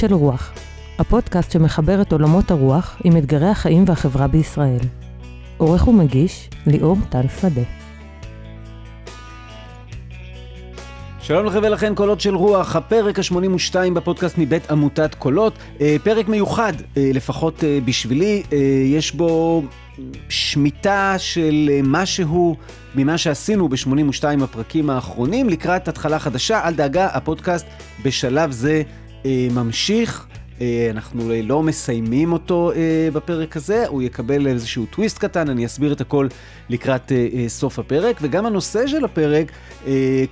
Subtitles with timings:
[0.00, 0.52] של רוח,
[0.98, 4.78] הפודקאסט שמחבר את עולמות הרוח עם אתגרי החיים והחברה בישראל.
[5.56, 7.62] עורך ומגיש, ליאור טל שדה.
[11.20, 15.52] שלום לכם ולכן קולות של רוח, הפרק ה-82 בפודקאסט מבית עמותת קולות.
[15.80, 18.42] אה, פרק מיוחד, אה, לפחות אה, בשבילי,
[18.86, 19.62] יש בו
[20.28, 22.56] שמיטה של משהו
[22.94, 26.68] ממה שעשינו ב-82 הפרקים האחרונים לקראת התחלה חדשה.
[26.68, 27.66] אל דאגה, הפודקאסט
[28.04, 28.82] בשלב זה
[29.50, 30.26] ממשיך.
[30.60, 35.92] אה, אנחנו לא מסיימים אותו אה, בפרק הזה, הוא יקבל איזשהו טוויסט קטן, אני אסביר
[35.92, 36.28] את הכל
[36.68, 39.52] לקראת אה, סוף הפרק, וגם הנושא של הפרק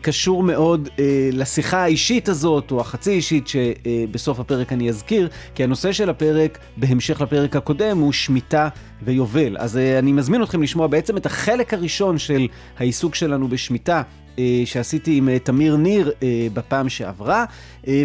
[0.00, 0.88] קשור מאוד
[1.32, 7.20] לשיחה האישית הזאת, או החצי אישית, שבסוף הפרק אני אזכיר, כי הנושא של הפרק, בהמשך
[7.20, 8.68] לפרק הקודם, הוא שמיטה
[9.02, 9.56] ויובל.
[9.58, 12.46] אז אני מזמין אתכם לשמוע בעצם את החלק הראשון של
[12.78, 14.02] העיסוק שלנו בשמיטה.
[14.38, 17.44] אה, שעשיתי עם אה, תמיר ניר אה, בפעם שעברה,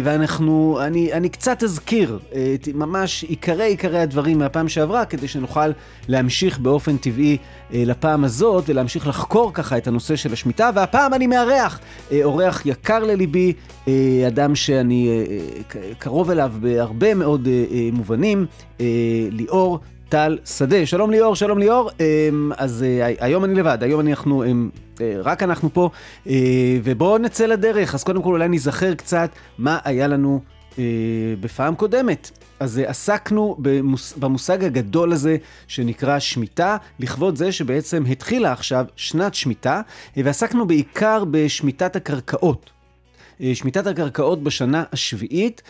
[0.04, 2.18] ואנחנו, אני, אני קצת אזכיר
[2.74, 5.70] ממש עיקרי עיקרי הדברים מהפעם שעברה, כדי שנוכל
[6.08, 7.36] להמשיך באופן טבעי
[7.70, 11.80] לפעם הזאת, ולהמשיך לחקור ככה את הנושא של השמיטה, והפעם אני מארח,
[12.22, 13.52] אורח יקר לליבי,
[14.26, 15.24] אדם שאני
[15.98, 17.48] קרוב אליו בהרבה מאוד
[17.92, 18.46] מובנים,
[19.30, 20.86] ליאור טל שדה.
[20.86, 21.90] שלום ליאור, שלום ליאור.
[22.56, 22.84] אז
[23.20, 24.44] היום אני לבד, היום אנחנו
[25.00, 25.90] אה, רק אנחנו פה,
[26.26, 26.34] אה,
[26.84, 27.94] ובואו נצא לדרך.
[27.94, 30.40] אז קודם כל אולי נזכר קצת מה היה לנו
[30.78, 30.84] אה,
[31.40, 32.30] בפעם קודמת.
[32.60, 39.80] אז עסקנו במוס, במושג הגדול הזה שנקרא שמיטה, לכבוד זה שבעצם התחילה עכשיו שנת שמיטה,
[40.16, 42.70] ועסקנו בעיקר בשמיטת הקרקעות.
[43.54, 45.62] שמיטת הקרקעות בשנה השביעית,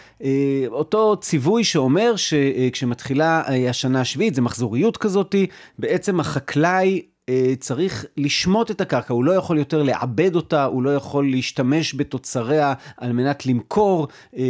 [0.66, 5.46] אותו ציווי שאומר שכשמתחילה השנה השביעית, זה מחזוריות כזאתי,
[5.78, 10.94] בעצם החקלאי אה, צריך לשמוט את הקרקע, הוא לא יכול יותר לעבד אותה, הוא לא
[10.94, 14.42] יכול להשתמש בתוצריה על מנת למכור, אה,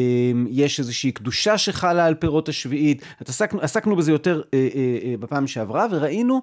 [0.48, 6.42] יש איזושהי קדושה שחלה על פירות השביעית, עסקנו, עסקנו בזה יותר אה, בפעם שעברה, וראינו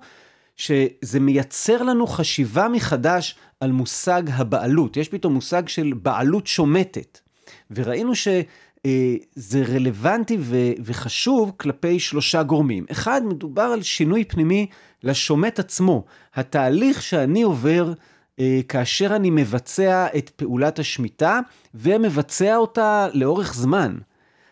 [0.56, 4.98] שזה מייצר לנו חשיבה מחדש על מושג הבעלות.
[4.98, 7.20] יש פתאום מושג של בעלות שומטת,
[7.72, 8.28] וראינו ש...
[9.36, 10.38] זה רלוונטי
[10.84, 12.86] וחשוב כלפי שלושה גורמים.
[12.92, 14.68] אחד, מדובר על שינוי פנימי
[15.04, 16.06] לשומט עצמו.
[16.36, 17.94] התהליך שאני עובר
[18.40, 21.40] אה, כאשר אני מבצע את פעולת השמיטה,
[21.76, 23.98] ומבצע אותה לאורך זמן.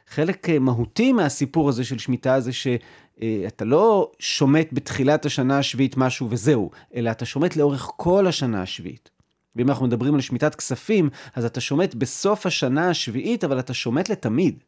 [0.08, 2.84] חלק אה, מהותי מהסיפור הזה של שמיטה זה שאתה
[3.22, 9.10] אה, לא שומט בתחילת השנה השביעית משהו וזהו, אלא אתה שומט לאורך כל השנה השביעית.
[9.56, 14.10] ואם אנחנו מדברים על שמיטת כספים, אז אתה שומט בסוף השנה השביעית, אבל אתה שומט
[14.10, 14.64] לתמיד.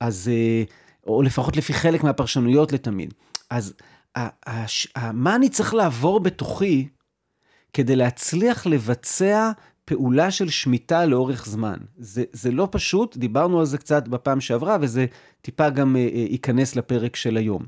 [0.00, 0.62] אז, אה,
[1.06, 3.14] או לפחות לפי חלק מהפרשנויות לתמיד.
[3.50, 3.74] אז
[5.12, 6.88] מה אני צריך לעבור בתוכי
[7.72, 9.50] כדי להצליח לבצע
[9.84, 11.76] פעולה של שמיטה לאורך זמן.
[11.98, 15.06] זה, זה לא פשוט, דיברנו על זה קצת בפעם שעברה, וזה
[15.42, 17.62] טיפה גם אה, אה, ייכנס לפרק של היום.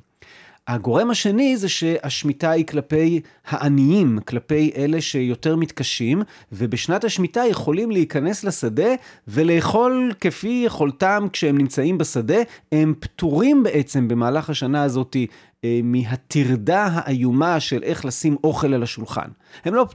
[0.69, 8.44] הגורם השני זה שהשמיטה היא כלפי העניים, כלפי אלה שיותר מתקשים, ובשנת השמיטה יכולים להיכנס
[8.44, 8.88] לשדה
[9.28, 12.38] ולאכול כפי יכולתם כשהם נמצאים בשדה.
[12.72, 15.16] הם פטורים בעצם במהלך השנה הזאת
[15.64, 19.28] אה, מהטרדה האיומה של איך לשים אוכל על השולחן.
[19.64, 19.86] הם לא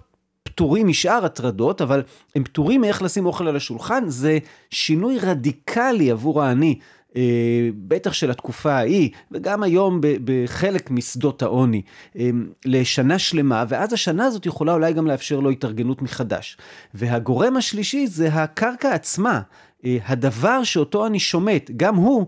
[0.53, 2.03] פטורים משאר הטרדות, אבל
[2.35, 4.37] הם פטורים מאיך לשים אוכל על השולחן, זה
[4.69, 6.79] שינוי רדיקלי עבור העני.
[7.15, 11.81] אה, בטח של התקופה ההיא, וגם היום בחלק משדות העוני,
[12.19, 12.29] אה,
[12.65, 16.57] לשנה שלמה, ואז השנה הזאת יכולה אולי גם לאפשר לו התארגנות מחדש.
[16.93, 19.41] והגורם השלישי זה הקרקע עצמה.
[19.85, 22.25] אה, הדבר שאותו אני שומט, גם הוא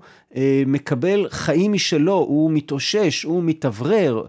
[0.65, 4.25] מקבל חיים משלו, הוא מתאושש, הוא מתאוורר,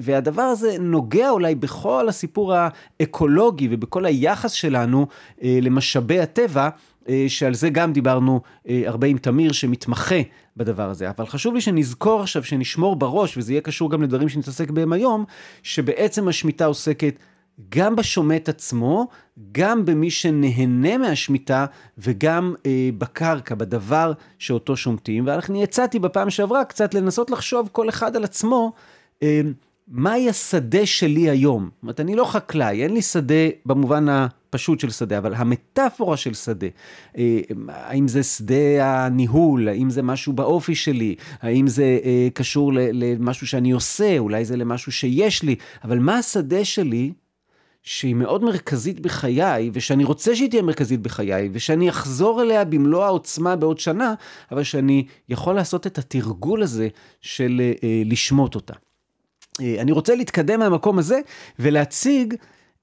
[0.00, 5.06] והדבר הזה נוגע אולי בכל הסיפור האקולוגי ובכל היחס שלנו
[5.42, 6.68] למשאבי הטבע.
[7.08, 10.20] אה, שעל זה גם דיברנו אה, הרבה עם תמיר שמתמחה
[10.56, 11.10] בדבר הזה.
[11.10, 15.24] אבל חשוב לי שנזכור עכשיו, שנשמור בראש, וזה יהיה קשור גם לדברים שנתעסק בהם היום,
[15.62, 17.18] שבעצם השמיטה עוסקת
[17.68, 19.08] גם בשומט עצמו,
[19.52, 21.66] גם במי שנהנה מהשמיטה
[21.98, 25.26] וגם אה, בקרקע, בדבר שאותו שומטים.
[25.26, 28.72] ואני יצאתי בפעם שעברה קצת לנסות לחשוב כל אחד על עצמו.
[29.22, 29.40] אה,
[29.90, 31.70] מהי השדה שלי היום?
[31.74, 36.34] זאת אומרת, אני לא חקלאי, אין לי שדה במובן הפשוט של שדה, אבל המטאפורה של
[36.34, 36.66] שדה,
[37.18, 43.46] אה, האם זה שדה הניהול, האם זה משהו באופי שלי, האם זה אה, קשור למשהו
[43.46, 47.12] שאני עושה, אולי זה למשהו שיש לי, אבל מה השדה שלי
[47.88, 53.56] שהיא מאוד מרכזית בחיי, ושאני רוצה שהיא תהיה מרכזית בחיי, ושאני אחזור אליה במלוא העוצמה
[53.56, 54.14] בעוד שנה,
[54.52, 56.88] אבל שאני יכול לעשות את התרגול הזה
[57.20, 58.74] של אה, לשמוט אותה.
[59.60, 61.20] אני רוצה להתקדם מהמקום הזה
[61.58, 62.34] ולהציג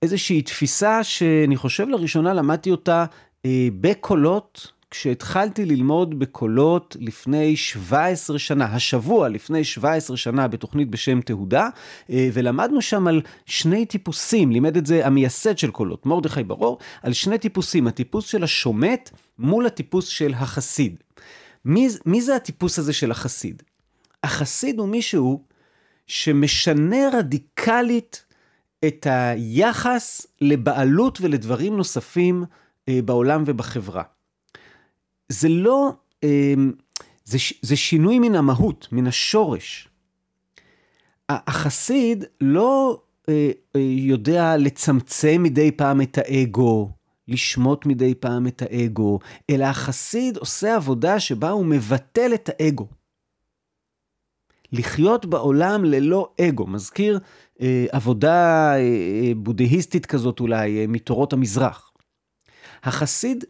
[0.02, 3.06] איזושהי תפיסה שאני חושב לראשונה למדתי אותה
[3.46, 11.70] אה, בקולות, כשהתחלתי ללמוד בקולות לפני 17 שנה, השבוע לפני 17 שנה בתוכנית בשם תהודה,
[12.10, 17.14] אה, ולמדנו שם על שני טיפוסים, לימד את זה המייסד של קולות, מרדכי ברור, על
[17.14, 19.10] שני טיפוסים, הטיפוס של השומט
[19.40, 20.96] מול הטיפוס של החסיד.
[21.66, 23.64] מי, מי זה הטיפוס הזה של החסיד?
[24.24, 25.44] החסיד הוא מישהו
[26.08, 28.26] שמשנה רדיקלית
[28.86, 32.44] את היחס לבעלות ולדברים נוספים
[32.90, 34.15] אה, בעולם ובחברה.
[35.30, 35.94] זה לא,
[36.24, 36.54] אה,
[37.25, 39.89] זה, זה שינוי מן המהות, מן השורש.
[41.30, 43.51] החסיד לא אה,
[43.98, 46.92] יודע לצמצם מדי פעם את האגו,
[47.27, 49.19] לשמוט מדי פעם את האגו,
[49.50, 52.88] אלא החסיד עושה עבודה שבה הוא מבטל את האגו.
[54.72, 57.19] לחיות בעולם ללא אגו, מזכיר
[57.62, 61.92] אה, עבודה אה, אה, בודהיסטית כזאת אולי, אה, מתורות המזרח.
[62.83, 63.45] החסיד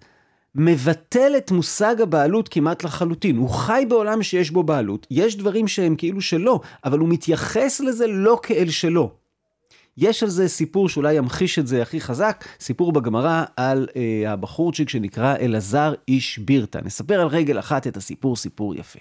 [0.55, 3.37] מבטל את מושג הבעלות כמעט לחלוטין.
[3.37, 8.07] הוא חי בעולם שיש בו בעלות, יש דברים שהם כאילו שלו, אבל הוא מתייחס לזה
[8.07, 9.11] לא כאל שלו.
[9.97, 14.89] יש על זה סיפור שאולי ימחיש את זה הכי חזק, סיפור בגמרא על אה, הבחורצ'יק
[14.89, 16.79] שנקרא אלעזר איש בירתא.
[16.85, 18.99] נספר על רגל אחת את הסיפור, סיפור יפה.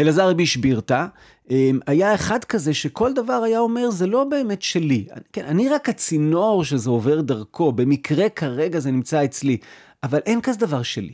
[0.00, 1.06] אלעזר איש בירתא,
[1.50, 5.06] אה, היה אחד כזה שכל דבר היה אומר, זה לא באמת שלי.
[5.32, 9.56] כן, אני רק הצינור שזה עובר דרכו, במקרה כרגע זה נמצא אצלי,
[10.02, 11.12] אבל אין כזה דבר שלי.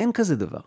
[0.00, 0.60] אין כזה דבר.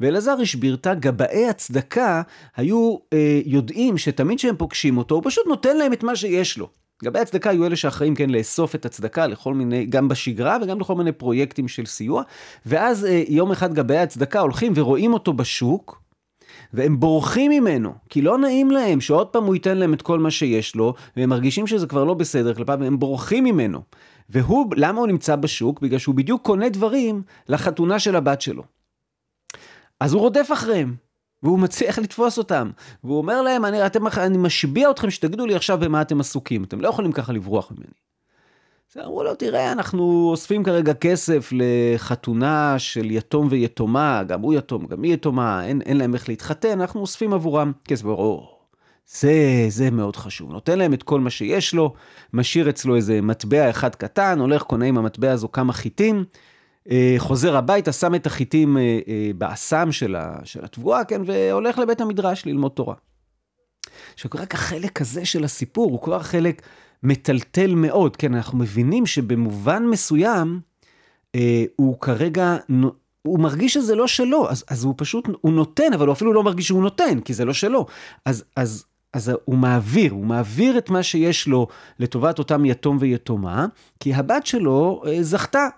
[0.00, 2.22] ואלעזר השבירתא, גבאי הצדקה
[2.56, 6.68] היו אה, יודעים שתמיד כשהם פוגשים אותו, הוא פשוט נותן להם את מה שיש לו.
[7.04, 10.94] גבאי הצדקה היו אלה שאחראים כן לאסוף את הצדקה לכל מיני, גם בשגרה וגם לכל
[10.94, 12.22] מיני פרויקטים של סיוע.
[12.66, 16.02] ואז אה, יום אחד גבאי הצדקה הולכים ורואים אותו בשוק,
[16.72, 20.30] והם בורחים ממנו, כי לא נעים להם שעוד פעם הוא ייתן להם את כל מה
[20.30, 23.80] שיש לו, והם מרגישים שזה כבר לא בסדר כלפיו, והם בורחים ממנו.
[24.30, 25.80] והוא, למה הוא נמצא בשוק?
[25.80, 28.62] בגלל שהוא בדיוק קונה דברים לחתונה של הבת שלו.
[30.00, 30.94] אז הוא רודף אחריהם,
[31.42, 32.70] והוא מצליח לתפוס אותם.
[33.04, 36.80] והוא אומר להם, אני, אתם, אני משביע אתכם שתגידו לי עכשיו במה אתם עסוקים, אתם
[36.80, 37.92] לא יכולים ככה לברוח ממני.
[38.90, 44.86] אז אמרו לו, תראה, אנחנו אוספים כרגע כסף לחתונה של יתום ויתומה, גם הוא יתום,
[44.86, 48.04] גם היא יתומה, אין, אין להם איך להתחתן, אנחנו אוספים עבורם כסף.
[48.04, 48.59] או,
[49.12, 50.52] זה, זה מאוד חשוב.
[50.52, 51.94] נותן להם את כל מה שיש לו,
[52.32, 56.24] משאיר אצלו איזה מטבע אחד קטן, הולך, קונה עם המטבע הזו כמה חיטים,
[56.90, 60.16] אה, חוזר הביתה, שם את החיטים אה, אה, באסם של,
[60.62, 62.94] התבואה, כן, והולך לבית המדרש ללמוד תורה.
[64.14, 66.62] עכשיו, רק החלק הזה של הסיפור הוא כבר חלק
[67.02, 70.60] מטלטל מאוד, כן, אנחנו מבינים שבמובן מסוים,
[71.76, 72.56] הוא כרגע,
[73.22, 76.42] הוא מרגיש שזה לא שלו, אז, אז הוא פשוט, הוא נותן, אבל הוא אפילו לא
[76.42, 77.86] מרגיש שהוא נותן, כי זה לא שלו.
[78.24, 81.66] אז, אז, אז הוא מעביר, הוא מעביר את מה שיש לו
[81.98, 83.66] לטובת אותם יתום ויתומה,
[84.00, 85.68] כי הבת שלו אה, זכתה,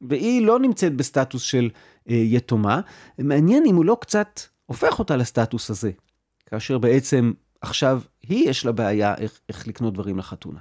[0.00, 1.70] והיא לא נמצאת בסטטוס של
[2.10, 2.80] אה, יתומה.
[3.18, 5.90] מעניין אם הוא לא קצת הופך אותה לסטטוס הזה,
[6.46, 10.60] כאשר בעצם עכשיו היא יש לה בעיה איך, איך לקנות דברים לחתונה.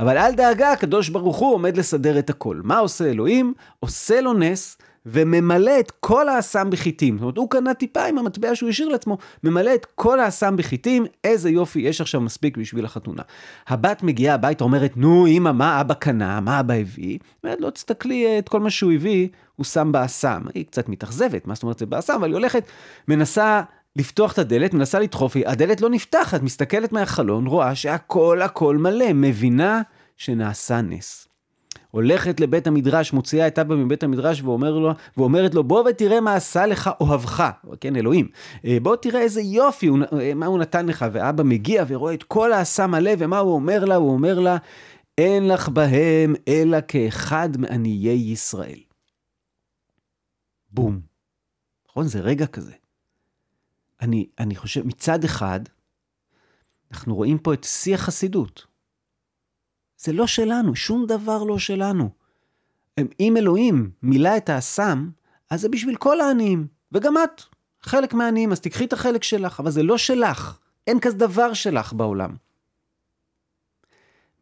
[0.00, 2.60] אבל אל דאגה, הקדוש ברוך הוא עומד לסדר את הכל.
[2.64, 3.54] מה עושה אלוהים?
[3.80, 7.14] עושה לו נס וממלא את כל האסם בחיטים.
[7.14, 11.06] זאת אומרת, הוא קנה טיפה עם המטבע שהוא השאיר לעצמו, ממלא את כל האסם בחיטים,
[11.24, 13.22] איזה יופי, יש עכשיו מספיק בשביל החתונה.
[13.68, 16.40] הבת מגיעה הביתה, אומרת, נו, אמא, מה אבא קנה?
[16.40, 17.18] מה אבא הביא?
[17.44, 20.42] אומרת, לא, תסתכלי, את כל מה שהוא הביא, הוא שם באסם.
[20.54, 22.14] היא קצת מתאכזבת, מה זאת אומרת זה באסם?
[22.14, 22.64] אבל היא הולכת,
[23.08, 23.62] מנסה
[23.96, 29.82] לפתוח את הדלת, מנסה לדחוף, הדלת לא נפתחת, מסתכלת מהחלון, רואה שהכל הכל מלא, מבינה
[30.16, 31.28] שנעשה נס.
[31.94, 36.34] הולכת לבית המדרש, מוציאה את אבא מבית המדרש ואומר לו, ואומרת לו, בוא ותראה מה
[36.34, 38.28] עשה לך אוהבך, כן, אלוהים.
[38.64, 41.04] אה, בוא תראה איזה יופי, אה, מה הוא נתן לך.
[41.12, 43.94] ואבא מגיע ורואה את כל העשה מלא, ומה הוא אומר לה?
[43.94, 44.56] הוא אומר לה,
[45.18, 48.78] אין לך בהם אלא כאחד מעניי ישראל.
[50.70, 51.00] בום.
[51.88, 52.06] נכון?
[52.06, 52.72] זה רגע כזה.
[54.00, 55.60] אני, אני חושב, מצד אחד,
[56.90, 58.73] אנחנו רואים פה את שיא החסידות.
[60.04, 62.10] זה לא שלנו, שום דבר לא שלנו.
[63.20, 65.08] אם אלוהים מילא את האסם,
[65.50, 67.42] אז זה בשביל כל העניים, וגם את
[67.82, 71.92] חלק מהעניים, אז תקחי את החלק שלך, אבל זה לא שלך, אין כזה דבר שלך
[71.92, 72.36] בעולם.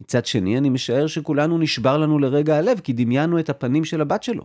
[0.00, 4.22] מצד שני, אני משער שכולנו נשבר לנו לרגע הלב, כי דמיינו את הפנים של הבת
[4.22, 4.44] שלו.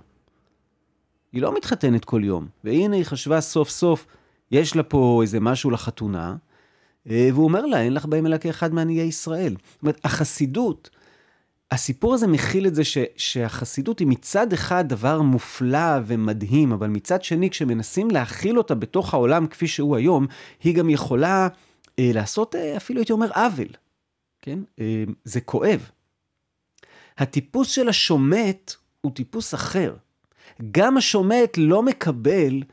[1.33, 4.05] היא לא מתחתנת כל יום, והנה היא חשבה סוף סוף,
[4.51, 6.35] יש לה פה איזה משהו לחתונה,
[7.09, 9.55] אה, והוא אומר לה, אין לך בהם אלא כאחד מעניי ישראל.
[9.73, 10.89] זאת אומרת, החסידות
[11.71, 17.23] הסיפור הזה מכיל את זה ש, שהחסידות היא מצד אחד דבר מופלא ומדהים, אבל מצד
[17.23, 20.27] שני, כשמנסים להכיל אותה בתוך העולם כפי שהוא היום,
[20.63, 21.47] היא גם יכולה
[21.99, 23.67] אה, לעשות, אה, אפילו הייתי אומר, עוול.
[24.41, 24.59] כן?
[24.79, 25.89] אה, זה כואב.
[27.17, 29.95] הטיפוס של השומט הוא טיפוס אחר.
[30.71, 32.63] גם השומט לא מקבל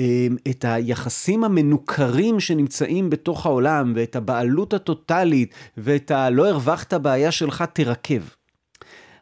[0.00, 7.64] אה, את היחסים המנוכרים שנמצאים בתוך העולם, ואת הבעלות הטוטלית, ואת הלא הרווחת בעיה שלך
[7.72, 8.22] תרכב.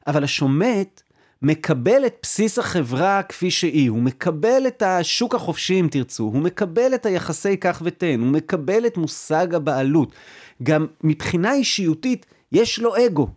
[0.06, 1.02] אבל השומט
[1.42, 6.94] מקבל את בסיס החברה כפי שהיא, הוא מקבל את השוק החופשי אם תרצו, הוא מקבל
[6.94, 10.14] את היחסי כך ותן, הוא מקבל את מושג הבעלות.
[10.62, 13.28] גם מבחינה אישיותית, יש לו אגו.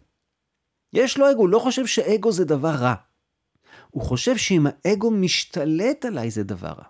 [0.93, 2.93] יש לו אגו, הוא לא חושב שאגו זה דבר רע.
[3.89, 6.85] הוא חושב שאם האגו משתלט עליי זה דבר רע.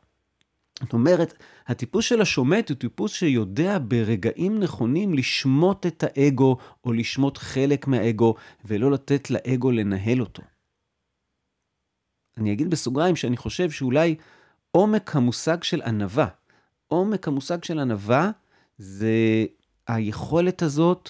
[0.83, 1.33] זאת אומרת,
[1.67, 8.35] הטיפוס של השומט הוא טיפוס שיודע ברגעים נכונים לשמוט את האגו, או לשמוט חלק מהאגו,
[8.65, 10.43] ולא לתת לאגו לנהל אותו.
[12.37, 14.15] אני אגיד בסוגריים שאני חושב שאולי
[14.71, 16.27] עומק המושג של ענווה,
[16.87, 18.31] עומק המושג של ענווה
[18.77, 19.45] זה
[19.87, 21.09] היכולת הזאת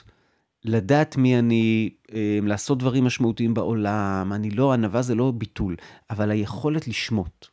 [0.63, 5.75] לדעת מי אני, אה, לעשות דברים משמעותיים בעולם, אני לא, ענווה זה לא ביטול,
[6.09, 7.47] אבל היכולת לשמוט,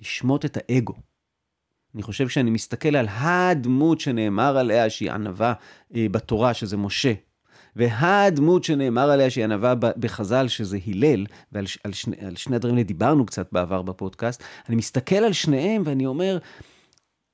[0.00, 0.94] לשמוט את האגו.
[1.94, 5.52] אני חושב שאני מסתכל על הדמות שנאמר עליה שהיא ענווה
[5.94, 7.12] אה, בתורה, שזה משה,
[7.76, 12.84] והדמות שנאמר עליה שהיא ענווה בחז"ל, שזה הלל, ועל על שני, על שני הדברים האלה
[12.84, 16.38] דיברנו קצת בעבר בפודקאסט, אני מסתכל על שניהם ואני אומר,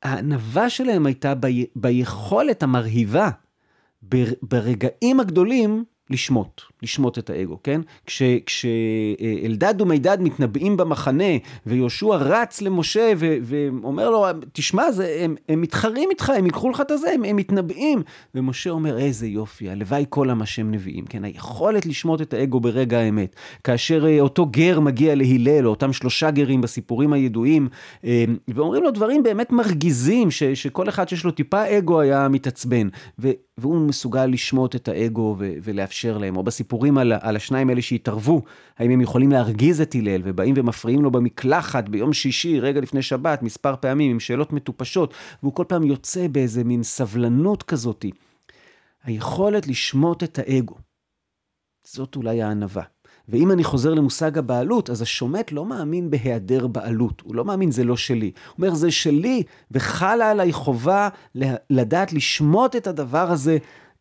[0.02, 1.46] הענווה שלהם הייתה ב,
[1.76, 3.30] ביכולת המרהיבה,
[4.42, 7.80] ברגעים הגדולים, לשמוט, לשמוט את האגו, כן?
[8.46, 11.24] כשאלדד ומידד מתנבאים במחנה,
[11.66, 16.80] ויהושע רץ למשה ו, ואומר לו, תשמע, זה, הם, הם מתחרים איתך, הם ייקחו לך
[16.80, 18.02] את הזה, הם, הם מתנבאים.
[18.34, 21.24] ומשה אומר, איזה יופי, הלוואי כל עם השם נביאים, כן?
[21.24, 23.36] היכולת לשמוט את האגו ברגע האמת.
[23.64, 27.68] כאשר אה, אותו גר מגיע להלל, או אותם שלושה גרים בסיפורים הידועים,
[28.04, 32.88] אה, ואומרים לו דברים באמת מרגיזים, ש, שכל אחד שיש לו טיפה אגו היה מתעצבן.
[33.18, 37.82] ו, והוא מסוגל לשמוט את האגו ו- ולאפשר להם, או בסיפורים על, על השניים האלה
[37.82, 38.42] שהתערבו,
[38.78, 43.42] האם הם יכולים להרגיז את הלל, ובאים ומפריעים לו במקלחת ביום שישי, רגע לפני שבת,
[43.42, 48.10] מספר פעמים, עם שאלות מטופשות, והוא כל פעם יוצא באיזה מין סבלנות כזאתי.
[49.04, 50.74] היכולת לשמוט את האגו,
[51.84, 52.82] זאת אולי הענווה.
[53.28, 57.20] ואם אני חוזר למושג הבעלות, אז השומט לא מאמין בהיעדר בעלות.
[57.20, 58.32] הוא לא מאמין זה לא שלי.
[58.46, 61.08] הוא אומר זה שלי, וחלה עליי חובה
[61.70, 63.58] לדעת לשמוט את הדבר הזה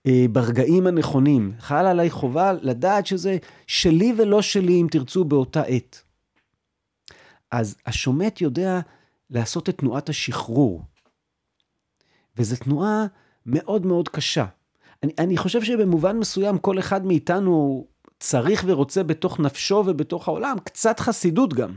[0.08, 1.54] אה, ברגעים הנכונים.
[1.60, 6.02] חלה עליי חובה לדעת שזה שלי ולא שלי, אם תרצו, באותה עת.
[7.52, 8.80] אז השומט יודע
[9.30, 10.84] לעשות את תנועת השחרור.
[12.38, 13.06] וזו תנועה
[13.46, 14.46] מאוד מאוד קשה.
[15.04, 17.86] אני, אני חושב שבמובן מסוים כל אחד מאיתנו
[18.20, 21.72] צריך ורוצה בתוך נפשו ובתוך העולם קצת חסידות גם.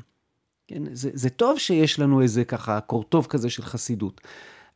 [0.67, 4.21] כן, זה, זה טוב שיש לנו איזה ככה קורטוב כזה של חסידות.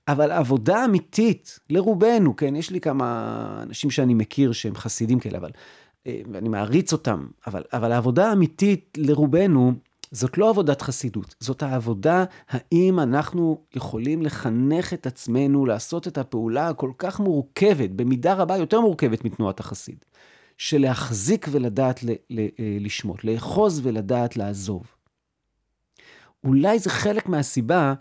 [0.08, 5.50] אבל עבודה אמיתית, לרובנו, כן, יש לי כמה אנשים שאני מכיר שהם חסידים כאלה, אבל,
[6.06, 9.72] אה, ואני מעריץ אותם, אבל, אבל העבודה האמיתית לרובנו,
[10.10, 16.68] זאת לא עבודת חסידות, זאת העבודה האם אנחנו יכולים לחנך את עצמנו לעשות את הפעולה
[16.68, 20.04] הכל כך מורכבת, במידה רבה יותר מורכבת מתנועת החסיד.
[20.58, 24.82] של להחזיק ולדעת ל, ל, אה, לשמוט, לאחוז ולדעת לעזוב.
[26.44, 27.94] אולי זה חלק מהסיבה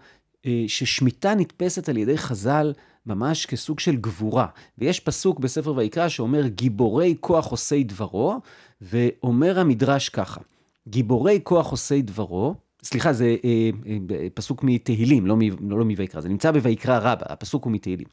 [0.46, 2.74] אה, ששמיטה נתפסת על ידי חז"ל
[3.06, 4.48] ממש כסוג של גבורה.
[4.78, 8.40] ויש פסוק בספר ויקרא שאומר, גיבורי כוח עושי דברו,
[8.82, 10.42] ואומר המדרש ככה,
[10.88, 13.70] גיבורי כוח עושי דברו, סליחה, זה אה,
[14.12, 18.08] אה, פסוק מתהילים, לא, לא, לא מויקרא, זה נמצא בויקרא רבה, הפסוק הוא מתהילים.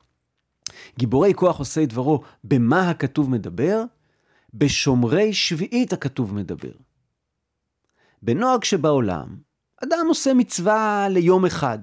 [0.98, 3.82] גיבורי כוח עושי דברו, במה הכתוב מדבר?
[4.54, 6.72] בשומרי שביעית הכתוב מדבר.
[8.22, 9.36] בנוהג שבעולם,
[9.84, 11.78] אדם עושה מצווה ליום אחד.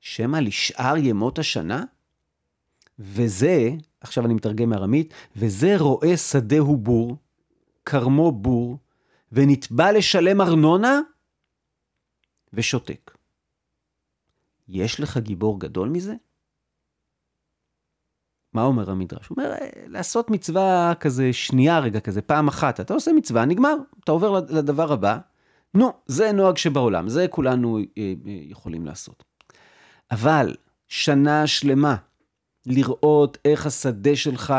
[0.00, 1.84] שמא לשאר ימות השנה?
[2.98, 7.16] וזה, עכשיו אני מתרגם מארמית, וזה רואה שדהו בור,
[7.84, 8.78] כרמו בור,
[9.32, 11.00] ונתבע לשלם ארנונה,
[12.52, 13.16] ושותק.
[14.68, 16.14] יש לך גיבור גדול מזה?
[18.54, 19.28] מה אומר המדרש?
[19.28, 22.80] הוא אומר, אה, לעשות מצווה כזה שנייה רגע, כזה פעם אחת.
[22.80, 25.18] אתה עושה מצווה, נגמר, אתה עובר לדבר הבא.
[25.74, 29.24] נו, זה נוהג שבעולם, זה כולנו אה, אה, יכולים לעשות.
[30.10, 30.54] אבל
[30.88, 31.96] שנה שלמה
[32.66, 34.54] לראות איך השדה שלך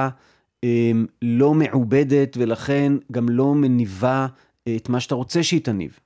[1.22, 4.28] לא מעובדת ולכן גם לא מניבה
[4.76, 6.00] את מה שאתה רוצה שהיא תניב.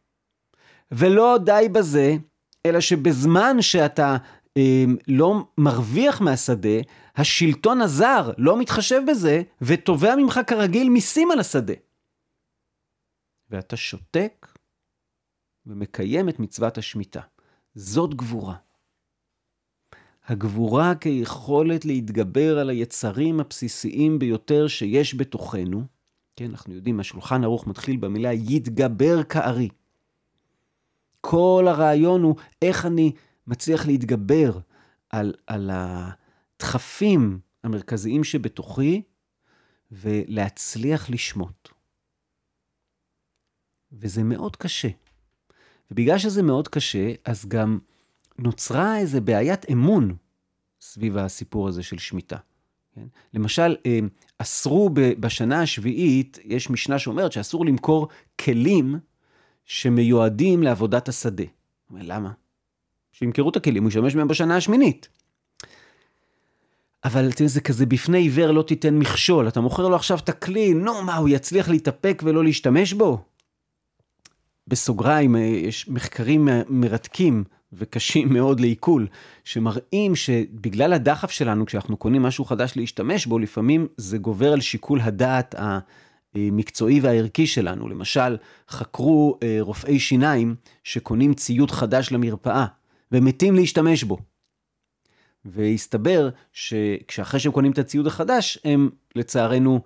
[0.92, 2.16] ולא די בזה,
[2.66, 4.18] אלא שבזמן שאתה
[5.08, 6.80] לא מרוויח מהשדה,
[7.16, 11.74] השלטון הזר לא מתחשב בזה, ותובע ממך כרגיל מיסים על השדה.
[13.50, 14.48] ואתה שותק
[15.66, 17.22] ומקיים את מצוות השמיטה.
[17.76, 18.56] זאת גבורה.
[20.28, 25.84] הגבורה כיכולת להתגבר על היצרים הבסיסיים ביותר שיש בתוכנו.
[26.36, 29.70] כן, אנחנו יודעים, השולחן ערוך מתחיל במילה יתגבר כארי.
[31.22, 33.12] כל הרעיון הוא איך אני
[33.48, 34.60] מצליח להתגבר
[35.10, 39.02] על, על הדחפים המרכזיים שבתוכי
[39.92, 41.70] ולהצליח לשמוט.
[43.92, 44.90] וזה מאוד קשה.
[45.92, 47.80] ובגלל שזה מאוד קשה, אז גם
[48.40, 50.16] נוצרה איזו בעיית אמון
[50.82, 52.38] סביב הסיפור הזה של שמיטה.
[52.96, 53.08] כן?
[53.34, 54.00] למשל, אה,
[54.38, 58.08] אסרו בשנה השביעית, יש משנה שאומרת שאסור למכור
[58.42, 59.00] כלים
[59.66, 61.44] שמיועדים לעבודת השדה.
[61.92, 62.32] למה?
[63.20, 65.08] שימכרו את הכלים, הוא ישתמש בהם בשנה השמינית.
[67.06, 70.74] אבל אתם זה כזה בפני עיוור לא תיתן מכשול, אתה מוכר לו עכשיו את הכלי,
[70.74, 73.22] נו מה, הוא יצליח להתאפק ולא להשתמש בו?
[74.68, 77.44] בסוגריים, אה, יש מחקרים מרתקים
[77.74, 79.08] וקשים מאוד לעיכול,
[79.44, 85.02] שמראים שבגלל הדחף שלנו, כשאנחנו קונים משהו חדש להשתמש בו, לפעמים זה גובר על שיקול
[85.02, 85.56] הדעת
[86.36, 87.90] המקצועי והערכי שלנו.
[87.90, 88.38] למשל,
[88.70, 92.66] חקרו אה, רופאי שיניים שקונים ציוד חדש למרפאה,
[93.12, 94.18] ומתים להשתמש בו.
[95.46, 99.82] והסתבר שכשאחרי שהם קונים את הציוד החדש, הם לצערנו,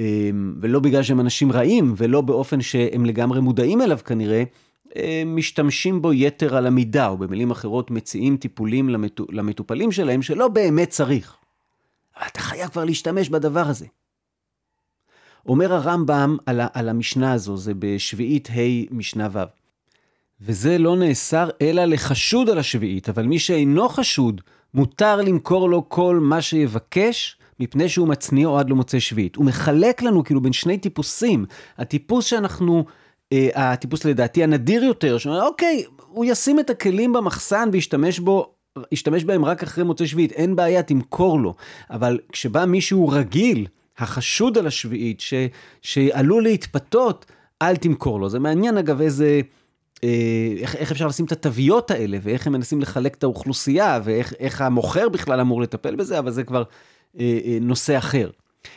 [0.00, 4.44] אמ, ולא בגלל שהם אנשים רעים, ולא באופן שהם לגמרי מודעים אליו כנראה,
[5.26, 8.88] משתמשים בו יתר על המידה, או במילים אחרות מציעים טיפולים
[9.30, 11.36] למטופלים שלהם שלא באמת צריך.
[12.16, 13.86] אבל אתה חייב כבר להשתמש בדבר הזה.
[15.46, 19.65] אומר הרמב"ם על, על המשנה הזו, זה בשביעית ה' משנה ו'.
[20.40, 24.40] וזה לא נאסר אלא לחשוד על השביעית, אבל מי שאינו חשוד,
[24.74, 29.36] מותר למכור לו כל מה שיבקש, מפני שהוא מצניעו עד למוצא שביעית.
[29.36, 31.44] הוא מחלק לנו כאילו בין שני טיפוסים.
[31.78, 32.84] הטיפוס שאנחנו,
[33.32, 38.52] אה, הטיפוס לדעתי הנדיר יותר, שאומר, אוקיי, הוא ישים את הכלים במחסן וישתמש בו
[38.92, 41.54] ישתמש בהם רק אחרי מוצא שביעית, אין בעיה, תמכור לו.
[41.90, 43.66] אבל כשבא מישהו רגיל,
[43.98, 45.34] החשוד על השביעית, ש,
[45.82, 47.26] שעלול להתפתות,
[47.62, 48.28] אל תמכור לו.
[48.28, 49.40] זה מעניין אגב איזה,
[50.60, 55.08] איך, איך אפשר לשים את התוויות האלה, ואיך הם מנסים לחלק את האוכלוסייה, ואיך המוכר
[55.08, 56.62] בכלל אמור לטפל בזה, אבל זה כבר
[57.20, 58.30] אה, אה, נושא אחר.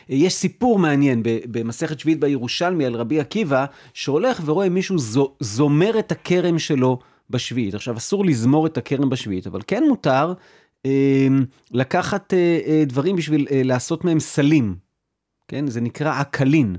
[0.08, 4.96] יש סיפור מעניין במסכת שביעית בירושלמי על רבי עקיבא, שהולך ורואה מישהו
[5.40, 6.98] זומר את הכרם שלו
[7.30, 7.74] בשביעית.
[7.74, 10.32] עכשיו, אסור לזמור את הכרם בשביעית, אבל כן מותר
[10.86, 11.28] אה,
[11.70, 14.76] לקחת אה, אה, דברים בשביל אה, לעשות מהם סלים.
[15.48, 15.66] כן?
[15.66, 16.76] זה נקרא עקלין.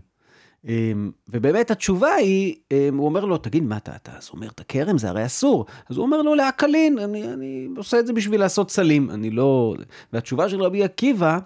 [0.67, 4.97] אמ, ובאמת התשובה היא, אמ, הוא אומר לו, תגיד, מה אתה, אתה זומר את הכרם?
[4.97, 5.65] זה הרי אסור.
[5.89, 9.75] אז הוא אומר לו, לעקלין, אני, אני עושה את זה בשביל לעשות סלים, אני לא...
[10.13, 11.39] והתשובה של רבי עקיבא,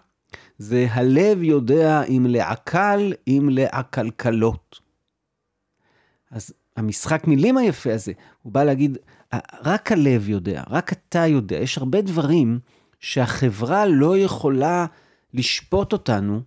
[0.58, 4.80] זה הלב יודע אם לעקל, אם לעקלקלות.
[6.32, 8.98] אז המשחק מילים היפה הזה, הוא בא להגיד,
[9.62, 12.60] רק הלב יודע, רק אתה יודע, יש הרבה דברים
[13.00, 14.86] שהחברה לא יכולה
[15.34, 16.42] לשפוט אותנו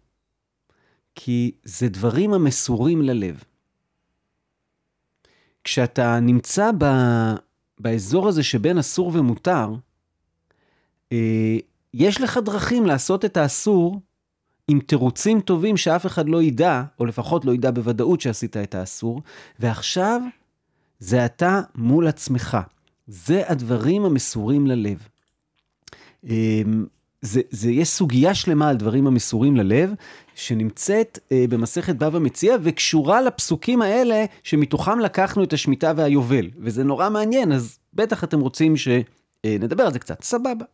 [1.20, 3.44] כי זה דברים המסורים ללב.
[5.64, 6.84] כשאתה נמצא ב,
[7.80, 9.68] באזור הזה שבין אסור ומותר,
[11.12, 11.56] אה,
[11.94, 14.00] יש לך דרכים לעשות את האסור
[14.68, 19.22] עם תירוצים טובים שאף אחד לא ידע, או לפחות לא ידע בוודאות שעשית את האסור,
[19.58, 20.20] ועכשיו
[20.98, 22.58] זה אתה מול עצמך.
[23.06, 25.08] זה הדברים המסורים ללב.
[27.22, 29.94] זה, זה יש סוגיה שלמה על דברים המסורים ללב,
[30.34, 36.50] שנמצאת אה, במסכת בבא מציע, וקשורה לפסוקים האלה, שמתוכם לקחנו את השמיטה והיובל.
[36.58, 38.88] וזה נורא מעניין, אז בטח אתם רוצים ש...
[39.44, 40.64] אה, נדבר על זה קצת, סבבה.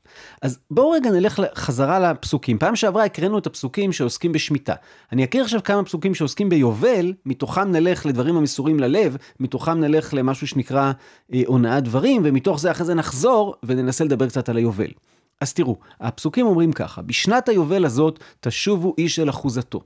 [0.42, 2.59] אז בואו רגע נלך חזרה לפסוקים.
[2.59, 4.74] פעם שעברה הקראנו את הפסוקים שעוסקים בשמיטה.
[5.12, 10.46] אני אקריא עכשיו כמה פסוקים שעוסקים ביובל, מתוכם נלך לדברים המסורים ללב, מתוכם נלך למשהו
[10.46, 10.92] שנקרא
[11.35, 14.90] אה, הונאת דברים, ומתוך זה אחרי זה נחזור וננסה לדבר קצת על היובל.
[15.40, 19.80] אז תראו, הפסוקים אומרים ככה, בשנת היובל הזאת תשובו איש אל אחוזתו.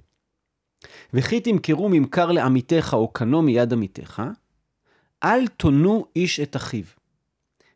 [1.15, 4.23] וכי תמכרו ממכר לעמיתך או קנו מיד עמיתך,
[5.25, 6.85] אל תונו איש את אחיו.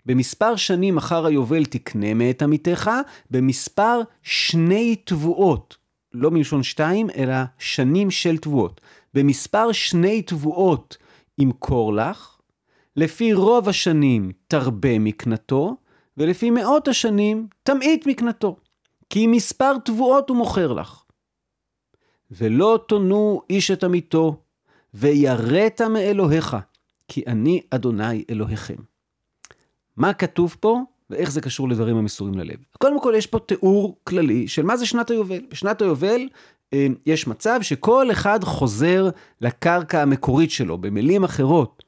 [0.07, 2.91] במספר שנים אחר היובל תקנה מאת עמיתך,
[3.31, 5.77] במספר שני תבואות,
[6.13, 8.81] לא מלשון שתיים, אלא שנים של תבואות.
[9.15, 10.97] במספר שני תבואות
[11.39, 12.39] ימכור לך,
[12.97, 15.77] לפי רוב השנים תרבה מקנתו,
[16.17, 18.57] ולפי מאות השנים תמעיט מקנתו,
[19.11, 21.03] כי מספר תבואות הוא מוכר לך.
[22.31, 24.37] ולא תונו איש את עמיתו,
[24.95, 26.57] ויראת מאלוהיך,
[27.09, 28.77] כי אני אדוני אלוהיכם.
[29.97, 32.57] מה כתוב פה, ואיך זה קשור לדברים המסורים ללב?
[32.79, 35.41] קודם כל, יש פה תיאור כללי של מה זה שנת היובל.
[35.51, 36.29] בשנת היובל
[36.73, 40.79] אה, יש מצב שכל אחד חוזר לקרקע המקורית שלו.
[40.79, 41.85] במילים אחרות,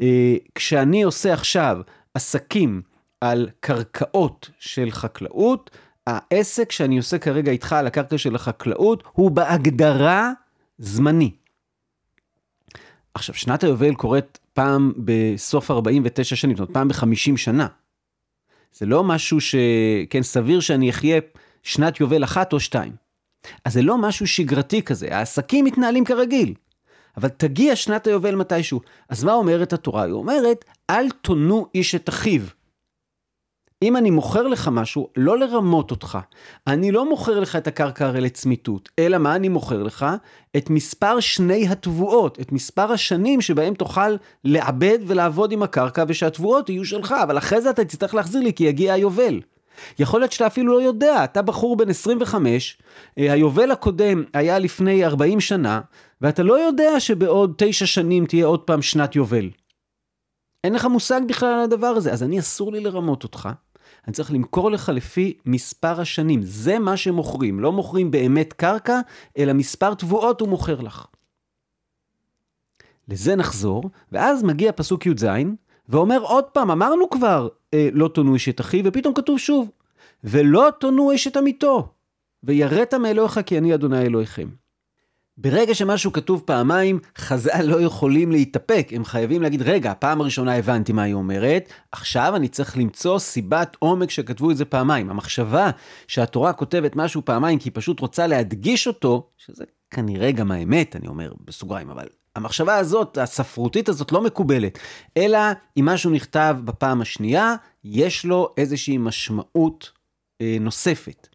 [0.00, 1.80] אה, כשאני עושה עכשיו
[2.14, 2.82] עסקים
[3.20, 5.70] על קרקעות של חקלאות,
[6.06, 10.32] העסק שאני עושה כרגע איתך על הקרקע של החקלאות הוא בהגדרה
[10.78, 11.30] זמני.
[13.14, 17.66] עכשיו, שנת היובל קורית פעם בסוף 49 שנים, זאת אומרת, פעם ב-50 שנה.
[18.72, 19.54] זה לא משהו ש...
[20.10, 21.18] כן, סביר שאני אחיה
[21.62, 22.92] שנת יובל אחת או שתיים.
[23.64, 26.54] אז זה לא משהו שגרתי כזה, העסקים מתנהלים כרגיל.
[27.16, 28.80] אבל תגיע שנת היובל מתישהו.
[29.08, 30.02] אז מה אומרת התורה?
[30.02, 32.42] היא אומרת, אל תונו איש את אחיו.
[33.82, 36.18] אם אני מוכר לך משהו, לא לרמות אותך.
[36.66, 40.06] אני לא מוכר לך את הקרקע הרי לצמיתות, אלא מה אני מוכר לך?
[40.56, 46.84] את מספר שני התבואות, את מספר השנים שבהם תוכל לעבד ולעבוד עם הקרקע ושהתבואות יהיו
[46.84, 49.40] שלך, אבל אחרי זה אתה תצטרך להחזיר לי כי יגיע היובל.
[49.98, 52.78] יכול להיות שאתה אפילו לא יודע, אתה בחור בן 25,
[53.18, 55.80] אה, היובל הקודם היה לפני 40 שנה,
[56.20, 59.50] ואתה לא יודע שבעוד 9 שנים תהיה עוד פעם שנת יובל.
[60.64, 63.48] אין לך מושג בכלל על הדבר הזה, אז אני אסור לי לרמות אותך.
[64.08, 66.42] אני צריך למכור לך לפי מספר השנים.
[66.42, 67.60] זה מה שמוכרים.
[67.60, 69.00] לא מוכרים באמת קרקע,
[69.38, 71.06] אלא מספר תבואות הוא מוכר לך.
[73.08, 75.26] לזה נחזור, ואז מגיע פסוק י"ז,
[75.88, 79.70] ואומר עוד פעם, אמרנו כבר, אה, לא תונו איש את אחיו, ופתאום כתוב שוב,
[80.24, 81.88] ולא תונו איש את עמיתו,
[82.42, 84.48] ויראת מאלוהיך כי אני אדוני אלוהיכם.
[85.40, 90.92] ברגע שמשהו כתוב פעמיים, חז"ל לא יכולים להתאפק, הם חייבים להגיד, רגע, הפעם הראשונה הבנתי
[90.92, 95.10] מה היא אומרת, עכשיו אני צריך למצוא סיבת עומק שכתבו את זה פעמיים.
[95.10, 95.70] המחשבה
[96.08, 101.08] שהתורה כותבת משהו פעמיים כי היא פשוט רוצה להדגיש אותו, שזה כנראה גם האמת, אני
[101.08, 104.78] אומר בסוגריים, אבל המחשבה הזאת, הספרותית הזאת, לא מקובלת,
[105.16, 105.38] אלא
[105.76, 109.90] אם משהו נכתב בפעם השנייה, יש לו איזושהי משמעות
[110.40, 111.27] אה, נוספת.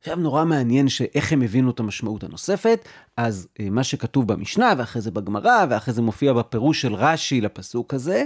[0.00, 5.02] עכשיו נורא מעניין שאיך הם הבינו את המשמעות הנוספת, אז אה, מה שכתוב במשנה ואחרי
[5.02, 8.24] זה בגמרא ואחרי זה מופיע בפירוש של רש"י לפסוק הזה,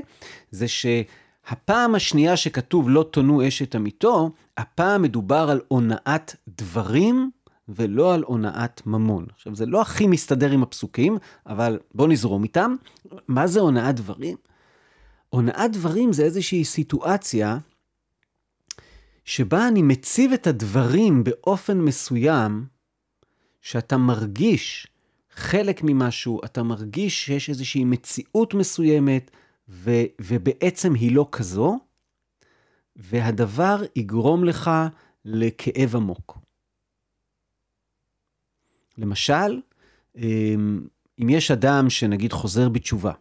[0.51, 7.31] זה שהפעם השנייה שכתוב לא תונו אשת עמיתו, הפעם מדובר על הונאת דברים
[7.69, 9.27] ולא על הונאת ממון.
[9.35, 12.75] עכשיו זה לא הכי מסתדר עם הפסוקים, אבל בואו נזרום איתם.
[13.29, 14.37] מה זה הונאת דברים?
[15.31, 17.59] הונאת דברים זה איזושהי סיטואציה
[19.25, 22.67] שבה אני מציב את הדברים באופן מסוים,
[23.61, 24.87] שאתה מרגיש
[25.31, 29.31] חלק ממשהו, אתה מרגיש שיש איזושהי מציאות מסוימת,
[29.69, 31.79] ו, ובעצם היא לא כזו,
[32.97, 34.71] והדבר יגרום לך
[35.25, 36.39] לכאב עמוק.
[38.99, 39.61] למשל,
[40.17, 40.87] אמ,
[41.23, 43.13] אם יש אדם שנגיד חוזר בתשובה,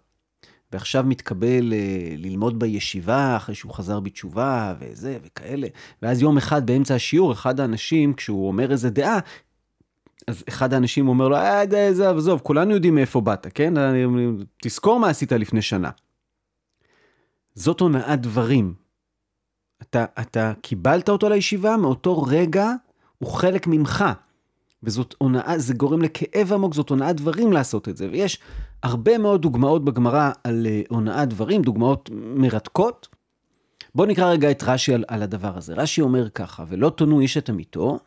[0.74, 5.68] ועכשיו מתקבל אה, ללמוד בישיבה אחרי שהוא חזר בתשובה וזה וכאלה,
[6.02, 9.20] ואז יום אחד באמצע השיעור, אחד האנשים, כשהוא אומר איזה דעה,
[10.28, 13.74] אז אחד האנשים אומר לו, אה, זה, עזוב, כולנו יודעים מאיפה באת, כן?
[14.62, 15.90] תזכור מה עשית לפני שנה.
[17.56, 18.74] זאת הונאת דברים.
[19.82, 22.72] אתה, אתה קיבלת אותו לישיבה, מאותו רגע
[23.18, 24.06] הוא חלק ממך.
[24.84, 28.08] וזאת הונאה, זה גורם לכאב עמוק, זאת הונאת דברים לעשות את זה.
[28.12, 28.40] ויש
[28.84, 33.08] הרבה מאוד דוגמאות בגמרא על אה, הונאת דברים, דוגמאות מרתקות.
[33.96, 35.74] בואו נקרא רגע את רש"י על, על הדבר הזה.
[35.74, 38.00] רש"י אומר ככה, ולא תונו איש את עמיתו,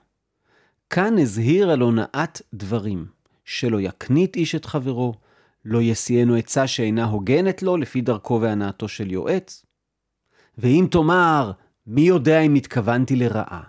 [0.90, 3.06] כאן הזהיר על הונאת דברים,
[3.44, 5.14] שלא יקנית איש את חברו,
[5.64, 9.66] לא יסיענו עצה שאינה הוגנת לו, לפי דרכו והנאתו של יועץ.
[10.58, 11.52] ואם תאמר,
[11.86, 13.62] מי יודע אם התכוונתי לרעה?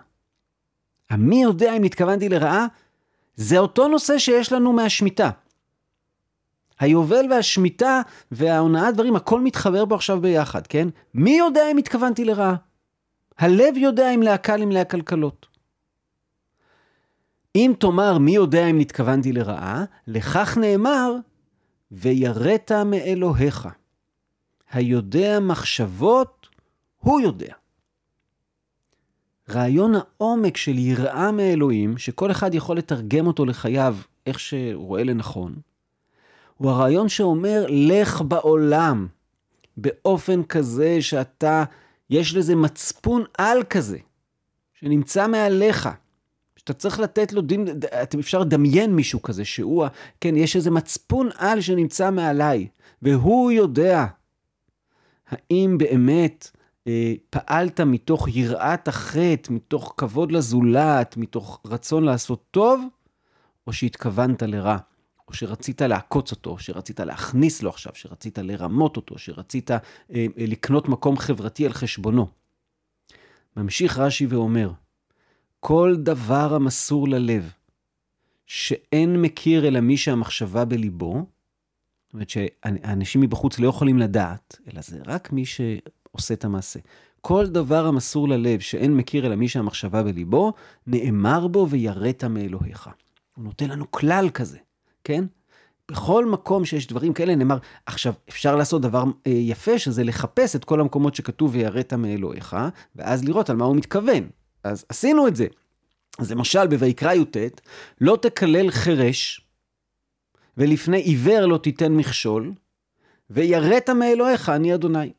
[1.10, 2.66] המי יודע אם התכוונתי לרעה?
[3.38, 5.30] זה אותו נושא שיש לנו מהשמיטה.
[6.80, 10.88] היובל והשמיטה וההונאת דברים, הכל מתחבר פה עכשיו ביחד, כן?
[11.14, 12.54] מי יודע אם התכוונתי לרעה?
[13.38, 15.46] הלב יודע אם להקל אם להקלקלות.
[17.56, 21.14] אם תאמר מי יודע אם נתכוונתי לרעה, לכך נאמר,
[21.90, 23.68] ויראת מאלוהיך.
[24.72, 26.48] היודע מחשבות,
[26.98, 27.54] הוא יודע.
[29.50, 35.54] רעיון העומק של יראה מאלוהים, שכל אחד יכול לתרגם אותו לחייו איך שהוא רואה לנכון,
[36.56, 39.06] הוא הרעיון שאומר, לך בעולם
[39.76, 41.64] באופן כזה שאתה,
[42.10, 43.98] יש לזה מצפון על כזה,
[44.74, 45.88] שנמצא מעליך,
[46.56, 47.68] שאתה צריך לתת לו דין,
[48.02, 49.86] אתם אפשר לדמיין מישהו כזה, שהוא,
[50.20, 52.68] כן, יש איזה מצפון על שנמצא מעליי,
[53.02, 54.06] והוא יודע
[55.28, 56.50] האם באמת
[57.30, 62.84] פעלת מתוך יראת החטא, מתוך כבוד לזולת, מתוך רצון לעשות טוב,
[63.66, 64.78] או שהתכוונת לרע.
[65.28, 69.78] או שרצית לעקוץ אותו, או שרצית להכניס לו עכשיו, שרצית לרמות אותו, שרצית אה,
[70.14, 72.26] אה, לקנות מקום חברתי על חשבונו.
[73.56, 74.70] ממשיך רש"י ואומר,
[75.60, 77.52] כל דבר המסור ללב,
[78.46, 81.26] שאין מכיר אלא מי שהמחשבה בליבו,
[82.06, 85.44] זאת אומרת שאנשים מבחוץ לא יכולים לדעת, אלא זה רק מי
[86.10, 86.80] שעושה את המעשה.
[87.20, 90.52] כל דבר המסור ללב שאין מכיר אלא מי שהמחשבה בליבו,
[90.86, 92.90] נאמר בו ויראת מאלוהיך.
[93.36, 94.58] הוא נותן לנו כלל כזה.
[95.04, 95.24] כן?
[95.90, 100.64] בכל מקום שיש דברים כאלה נאמר, עכשיו, אפשר לעשות דבר אה, יפה, שזה לחפש את
[100.64, 102.56] כל המקומות שכתוב ויראת מאלוהיך,
[102.96, 104.28] ואז לראות על מה הוא מתכוון.
[104.64, 105.46] אז עשינו את זה.
[106.18, 107.36] אז למשל, בויקרא י"ט,
[108.00, 109.40] לא תקלל חירש,
[110.56, 112.52] ולפני עיוור לא תיתן מכשול,
[113.30, 115.12] ויראת מאלוהיך, אני אדוני.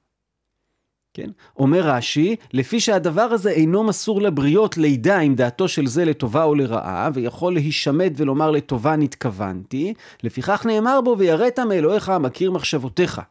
[1.14, 1.30] כן?
[1.58, 6.56] אומר רש"י, לפי שהדבר הזה אינו מסור לבריות לידע עם דעתו של זה לטובה או
[6.56, 9.94] לרעה, ויכול להישמט ולומר לטובה נתכוונתי,
[10.24, 13.22] לפיכך נאמר בו, ויראת מאלוהיך המכיר מחשבותיך.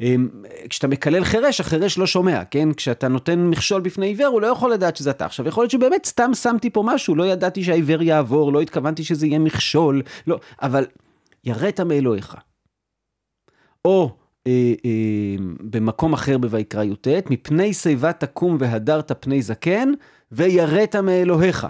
[0.00, 0.28] אמ,
[0.68, 2.72] כשאתה מקלל חירש, החירש לא שומע, כן?
[2.72, 5.26] כשאתה נותן מכשול בפני עיוור, הוא לא יכול לדעת שזה אתה.
[5.26, 9.26] עכשיו, יכול להיות שבאמת סתם שמתי פה משהו, לא ידעתי שהעיוור יעבור, לא התכוונתי שזה
[9.26, 10.86] יהיה מכשול, לא, אבל
[11.44, 12.36] יראת מאלוהיך.
[13.84, 14.16] או
[15.60, 19.92] במקום אחר בויקרא י"ט, מפני שיבה תקום והדרת פני זקן,
[20.32, 21.66] ויראת מאלוהיך.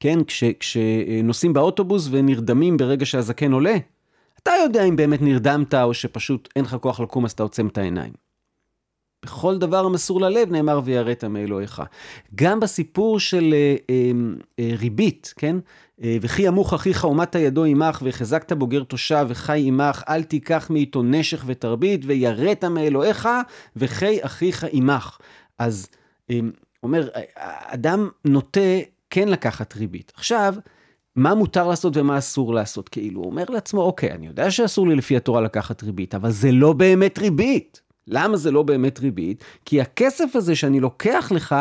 [0.00, 3.76] כן, כש, כשנוסעים באוטובוס ונרדמים ברגע שהזקן עולה,
[4.42, 7.78] אתה יודע אם באמת נרדמת או שפשוט אין לך כוח לקום אז אתה עוצם את
[7.78, 8.12] העיניים.
[9.24, 11.82] בכל דבר המסור ללב נאמר ויראת מאלוהיך.
[12.34, 14.10] גם בסיפור של אה, אה,
[14.58, 15.56] אה, ריבית, כן?
[16.02, 21.02] אה, וכי ימוך אחיך ומת ידו עמך, וחזקת בוגר תושב וחי עמך, אל תיקח מאיתו
[21.02, 23.28] נשך ותרבית, ויראת מאלוהיך,
[23.76, 25.18] וחי אחיך עמך.
[25.58, 25.88] אז
[26.30, 26.38] אה,
[26.82, 27.08] אומר,
[27.66, 28.60] אדם נוטה
[29.10, 30.12] כן לקחת ריבית.
[30.16, 30.54] עכשיו,
[31.16, 32.88] מה מותר לעשות ומה אסור לעשות?
[32.88, 36.52] כאילו, הוא אומר לעצמו, אוקיי, אני יודע שאסור לי לפי התורה לקחת ריבית, אבל זה
[36.52, 37.85] לא באמת ריבית.
[38.08, 39.44] למה זה לא באמת ריבית?
[39.64, 41.54] כי הכסף הזה שאני לוקח לך,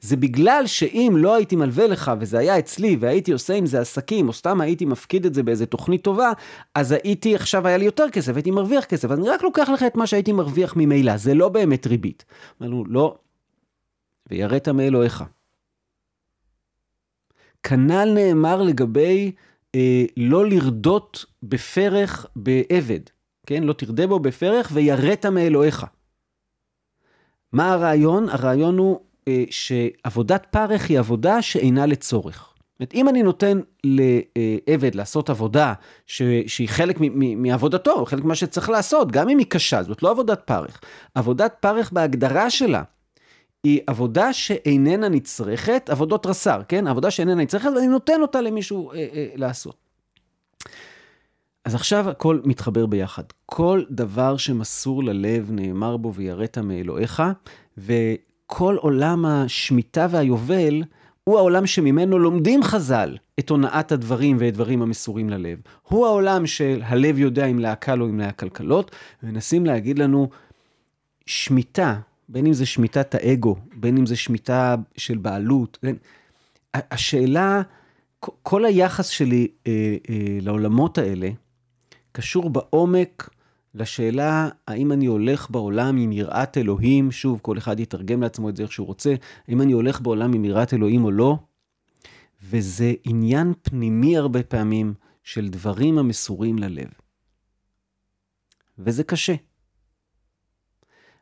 [0.00, 4.28] זה בגלל שאם לא הייתי מלווה לך וזה היה אצלי והייתי עושה עם זה עסקים,
[4.28, 6.32] או סתם הייתי מפקיד את זה באיזה תוכנית טובה,
[6.74, 9.82] אז הייתי, עכשיו היה לי יותר כסף, הייתי מרוויח כסף, אז אני רק לוקח לך
[9.82, 12.24] את מה שהייתי מרוויח ממילא, זה לא באמת ריבית.
[12.62, 13.18] אמרנו, לא,
[14.30, 15.24] ויראת מאלוהיך.
[17.62, 19.32] כנ"ל נאמר לגבי
[19.74, 23.00] אה, לא לרדות בפרך בעבד.
[23.46, 23.64] כן?
[23.64, 25.86] לא תרדה בו בפרך ויראת מאלוהיך.
[27.52, 28.28] מה הרעיון?
[28.28, 32.52] הרעיון הוא אה, שעבודת פרך היא עבודה שאינה לצורך.
[32.78, 35.72] זאת אומרת, אם אני נותן לעבד לעשות עבודה
[36.06, 40.02] ש, שהיא חלק מ, מ, מעבודתו, חלק ממה שצריך לעשות, גם אם היא קשה, זאת
[40.02, 40.80] לא עבודת פרך.
[41.14, 42.82] עבודת פרך בהגדרה שלה
[43.64, 46.86] היא עבודה שאיננה נצרכת, עבודות רס"ר, כן?
[46.86, 49.85] עבודה שאיננה נצרכת, ואני נותן אותה למישהו אה, אה, לעשות.
[51.66, 53.22] אז עכשיו הכל מתחבר ביחד.
[53.46, 57.22] כל דבר שמסור ללב נאמר בו ויראת מאלוהיך,
[57.78, 60.82] וכל עולם השמיטה והיובל
[61.24, 65.58] הוא העולם שממנו לומדים חז"ל את הונאת הדברים והדברים המסורים ללב.
[65.82, 68.90] הוא העולם של הלב יודע אם להקל או אם להקלקלות,
[69.22, 70.28] ומנסים להגיד לנו
[71.26, 75.78] שמיטה, בין אם זה שמיטת האגו, בין אם זה שמיטה של בעלות.
[75.82, 75.96] בין...
[76.74, 77.62] השאלה,
[78.20, 81.28] כל היחס שלי אה, אה, לעולמות האלה,
[82.16, 83.30] קשור בעומק
[83.74, 88.62] לשאלה האם אני הולך בעולם עם יראת אלוהים, שוב, כל אחד יתרגם לעצמו את זה
[88.62, 89.14] איך שהוא רוצה,
[89.48, 91.38] האם אני הולך בעולם עם יראת אלוהים או לא,
[92.42, 96.88] וזה עניין פנימי הרבה פעמים של דברים המסורים ללב.
[98.78, 99.34] וזה קשה.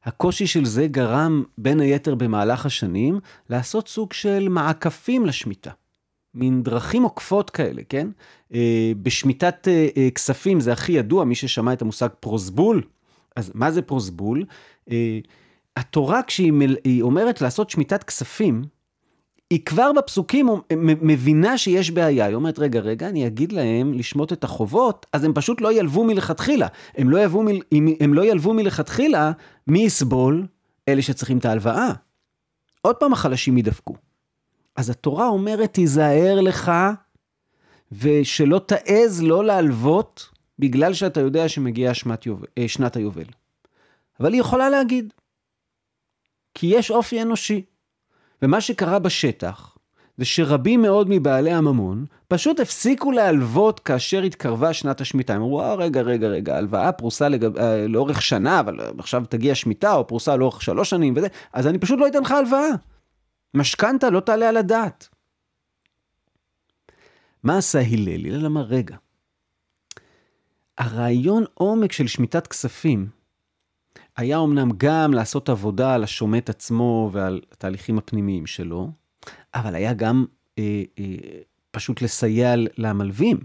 [0.05, 5.71] הקושי של זה גרם, בין היתר במהלך השנים, לעשות סוג של מעקפים לשמיטה.
[6.35, 8.09] מין דרכים עוקפות כאלה, כן?
[8.55, 12.83] אה, בשמיטת אה, אה, כספים זה הכי ידוע, מי ששמע את המושג פרוסבול,
[13.37, 14.45] אז מה זה פרוסבול?
[15.77, 18.63] התורה כשהיא אומרת לעשות שמיטת כספים,
[19.51, 20.49] היא כבר בפסוקים
[20.81, 22.27] מבינה שיש בעיה.
[22.27, 26.05] היא אומרת, רגע, רגע, אני אגיד להם לשמוט את החובות, אז הם פשוט לא ילוו
[26.05, 26.67] מלכתחילה.
[26.97, 27.49] הם לא ילוו, מ...
[28.01, 29.33] הם לא ילוו מלכתחילה,
[29.67, 30.47] מי יסבול?
[30.89, 31.93] אלה שצריכים את ההלוואה.
[32.83, 33.95] עוד פעם החלשים ידפקו.
[34.77, 36.73] אז התורה אומרת, תיזהר לך,
[37.93, 43.25] ושלא תעז לא להלוות, בגלל שאתה יודע שמגיעה שנת, יובל, אה, שנת היובל.
[44.21, 45.13] אבל היא יכולה להגיד,
[46.55, 47.65] כי יש אופי אנושי.
[48.43, 49.77] ומה שקרה בשטח,
[50.17, 55.35] זה שרבים מאוד מבעלי הממון פשוט הפסיקו להלוות כאשר התקרבה שנת השמיטה.
[55.35, 59.55] הם אמרו, אה, רגע, רגע, רגע, הלוואה פרוסה לגב, אה, לאורך שנה, אבל עכשיו תגיע
[59.55, 62.71] שמיטה, או פרוסה לאורך שלוש שנים וזה, אז אני פשוט לא אתן לך הלוואה.
[63.55, 65.09] משכנתה לא תעלה על הדעת.
[67.43, 68.27] מה עשה הלל?
[68.27, 68.97] הלל אמר, רגע,
[70.79, 73.09] הרעיון עומק של שמיטת כספים
[74.17, 78.91] היה אמנם גם לעשות עבודה על השומט עצמו ועל התהליכים הפנימיים שלו,
[79.55, 80.25] אבל היה גם
[80.59, 81.05] אה, אה,
[81.71, 83.39] פשוט לסייע למלווים.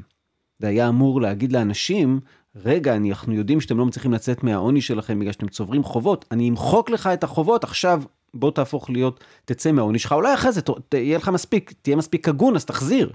[0.59, 2.19] זה היה אמור להגיד לאנשים,
[2.55, 6.89] רגע, אנחנו יודעים שאתם לא מצליחים לצאת מהעוני שלכם בגלל שאתם צוברים חובות, אני אמחוק
[6.89, 11.29] לך את החובות, עכשיו בוא תהפוך להיות, תצא מהעונש שלך, אולי אחרי זה תהיה לך
[11.29, 13.11] מספיק, תהיה מספיק הגון, אז תחזיר.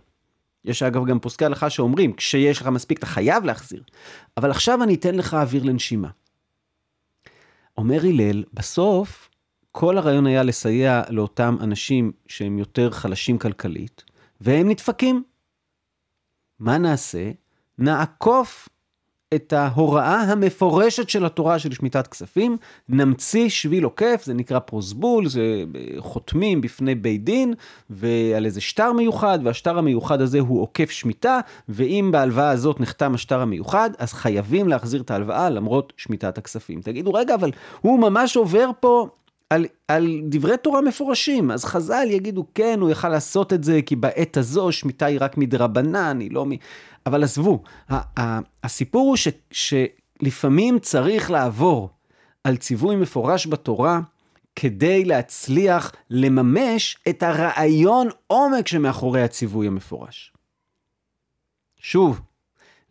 [0.65, 3.83] יש אגב גם פוסקי הלכה שאומרים, כשיש לך מספיק אתה חייב להחזיר.
[4.37, 6.09] אבל עכשיו אני אתן לך אוויר לנשימה.
[7.79, 9.31] אומר הלל, בסוף
[9.73, 14.05] כל הרעיון היה לסייע לאותם אנשים שהם יותר חלשים כלכלית,
[14.41, 15.23] והם נדפקים.
[16.59, 17.31] מה נעשה?
[17.79, 18.69] נעקוף
[19.35, 22.57] את ההוראה המפורשת של התורה של שמיטת כספים,
[22.89, 25.65] נמציא שביל עוקף, זה נקרא פרוסבול, זה
[25.99, 27.55] חותמים בפני בית דין,
[27.91, 33.41] ועל איזה שטר מיוחד, והשטר המיוחד הזה הוא עוקף שמיטה, ואם בהלוואה הזאת נחתם השטר
[33.41, 36.81] המיוחד, אז חייבים להחזיר את ההלוואה למרות שמיטת הכספים.
[36.81, 39.09] תגידו, רגע, אבל הוא ממש עובר פה
[39.51, 43.97] על, על דברי תורה מפורשים, אז חז"ל יגידו, כן, הוא יכל לעשות את זה, כי
[43.97, 46.51] בעת הזו שמיטה היא רק מדרבנן, היא לא מ...
[47.07, 47.63] אבל עזבו,
[48.63, 51.91] הסיפור הוא ש, שלפעמים צריך לעבור
[52.45, 54.01] על ציווי מפורש בתורה,
[54.57, 60.33] כדי להצליח לממש את הרעיון עומק שמאחורי הציווי המפורש.
[61.77, 62.21] שוב,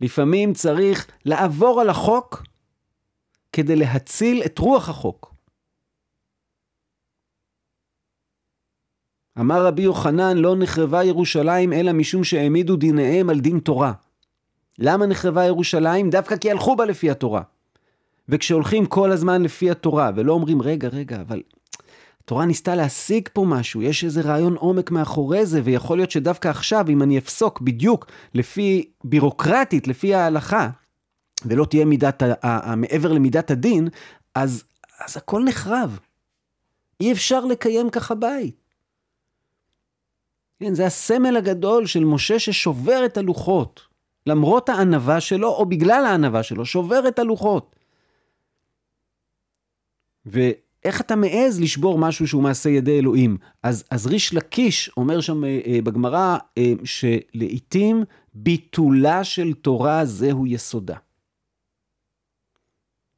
[0.02, 2.44] לפעמים צריך לעבור על החוק
[3.52, 5.34] כדי להציל את רוח החוק.
[9.40, 13.94] אמר רבי יוחנן, לא נחרבה ירושלים אלא משום שהעמידו דיניהם על דין תורה.
[14.80, 16.10] למה נחרבה ירושלים?
[16.10, 17.42] דווקא כי הלכו בה לפי התורה.
[18.30, 21.42] וכשהולכים כל הזמן לפי התורה, ולא אומרים, רגע, רגע, אבל
[22.24, 26.86] התורה ניסתה להשיג פה משהו, יש איזה רעיון עומק מאחורי זה, ויכול להיות שדווקא עכשיו,
[26.90, 30.70] אם אני אפסוק בדיוק לפי בירוקרטית, לפי ההלכה,
[31.46, 32.24] ולא תהיה מידת,
[32.78, 33.88] מעבר למידת הדין,
[34.36, 34.64] אז,
[35.06, 36.00] אז הכל נחרב.
[37.00, 38.56] אי אפשר לקיים ככה בית.
[40.60, 43.93] כן, זה הסמל הגדול של משה ששובר את הלוחות.
[44.28, 47.76] למרות הענווה שלו, או בגלל הענווה שלו, שובר את הלוחות.
[50.26, 53.38] ואיך אתה מעז לשבור משהו שהוא מעשה ידי אלוהים?
[53.64, 60.48] אז, אז ריש לקיש אומר שם אה, אה, בגמרא, אה, שלעיתים ביטולה של תורה זהו
[60.48, 60.96] יסודה.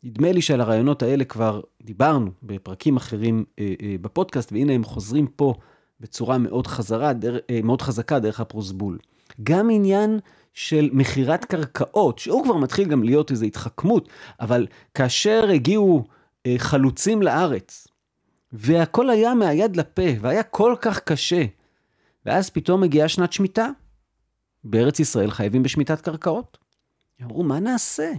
[0.05, 5.27] נדמה לי שעל הרעיונות האלה כבר דיברנו בפרקים אחרים אה, אה, בפודקאסט, והנה הם חוזרים
[5.27, 5.53] פה
[5.99, 8.99] בצורה מאוד, חזרה, דר, אה, מאוד חזקה דרך הפרוסבול.
[9.43, 10.19] גם עניין
[10.55, 16.03] של מכירת קרקעות, שהוא כבר מתחיל גם להיות איזו התחכמות, אבל כאשר הגיעו
[16.45, 17.87] אה, חלוצים לארץ,
[18.51, 21.45] והכל היה מהיד לפה, והיה כל כך קשה,
[22.25, 23.69] ואז פתאום מגיעה שנת שמיטה,
[24.63, 26.57] בארץ ישראל חייבים בשמיטת קרקעות.
[27.23, 28.11] אמרו, מה נעשה?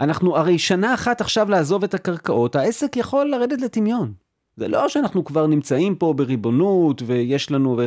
[0.00, 4.14] אנחנו הרי שנה אחת עכשיו לעזוב את הקרקעות, העסק יכול לרדת לטמיון.
[4.58, 7.80] זה לא שאנחנו כבר נמצאים פה בריבונות, ויש לנו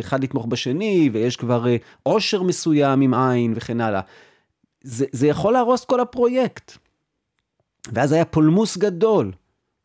[0.00, 4.00] אחד לתמוך בשני, ויש כבר אה, עושר מסוים עם עין וכן הלאה.
[4.82, 6.72] זה, זה יכול להרוס כל הפרויקט.
[7.92, 9.32] ואז היה פולמוס גדול.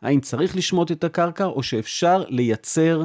[0.01, 3.03] האם צריך לשמוט את הקרקע, או שאפשר לייצר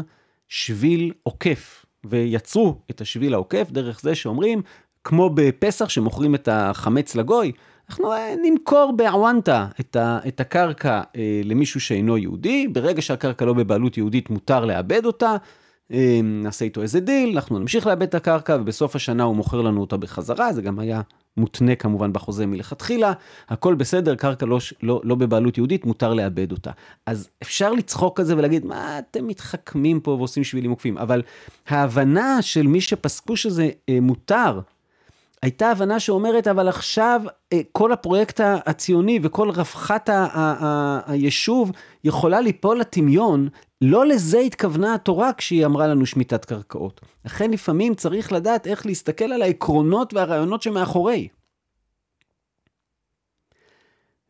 [0.48, 1.84] שביל עוקף.
[2.04, 4.62] ויצרו את השביל העוקף דרך זה שאומרים,
[5.04, 7.52] כמו בפסח שמוכרים את החמץ לגוי,
[7.90, 9.96] אנחנו אה, נמכור בעוונטה את,
[10.28, 15.36] את הקרקע אה, למישהו שאינו יהודי, ברגע שהקרקע לא בבעלות יהודית מותר לאבד אותה,
[15.92, 19.80] אה, נעשה איתו איזה דיל, אנחנו נמשיך לאבד את הקרקע ובסוף השנה הוא מוכר לנו
[19.80, 21.00] אותה בחזרה, זה גם היה
[21.36, 23.12] מותנה כמובן בחוזה מלכתחילה,
[23.48, 26.70] הכל בסדר, קרקע לא, לא, לא בבעלות יהודית, מותר לאבד אותה.
[27.06, 31.22] אז אפשר לצחוק על זה ולהגיד, מה אתם מתחכמים פה ועושים שבילים עוקפים, אבל
[31.68, 34.60] ההבנה של מי שפסקו שזה אה, מותר,
[35.42, 37.22] הייתה הבנה שאומרת, אבל עכשיו
[37.52, 40.10] אה, כל הפרויקט הציוני וכל רווחת
[41.06, 41.72] היישוב
[42.04, 43.48] יכולה ליפול לטמיון.
[43.80, 47.00] לא לזה התכוונה התורה כשהיא אמרה לנו שמיטת קרקעות.
[47.24, 51.28] לכן לפעמים צריך לדעת איך להסתכל על העקרונות והרעיונות שמאחורי.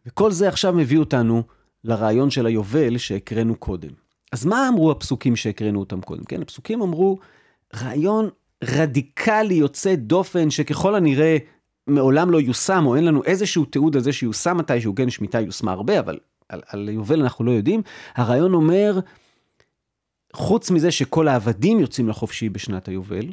[0.06, 1.42] וכל זה עכשיו מביא אותנו
[1.84, 3.90] לרעיון של היובל שהקראנו קודם.
[4.32, 6.24] אז מה אמרו הפסוקים שהקראנו אותם קודם?
[6.24, 7.18] כן, הפסוקים אמרו,
[7.74, 8.30] רעיון
[8.64, 11.36] רדיקלי יוצא דופן שככל הנראה
[11.86, 15.72] מעולם לא יושם, או אין לנו איזשהו תיעוד על זה שיושם מתישהו, כן, שמיטה יושמה
[15.72, 16.18] הרבה, אבל
[16.48, 17.82] על, על יובל אנחנו לא יודעים.
[18.14, 19.00] הרעיון אומר,
[20.32, 23.32] חוץ מזה שכל העבדים יוצאים לחופשי בשנת היובל,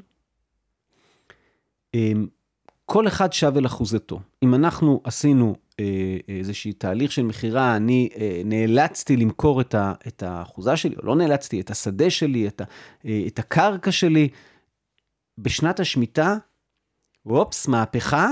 [1.94, 2.28] אמ,
[2.86, 4.20] כל אחד שב אל אחוזתו.
[4.44, 10.96] אם אנחנו עשינו אה, איזשהו תהליך של מכירה, אני אה, נאלצתי למכור את האחוזה שלי,
[10.96, 12.62] או לא נאלצתי, את השדה שלי, את,
[13.06, 14.30] אה, את הקרקע שלי,
[15.38, 16.36] בשנת השמיטה,
[17.26, 18.30] וופס, מהפכה,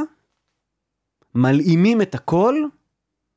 [1.35, 2.55] מלאימים את הכל,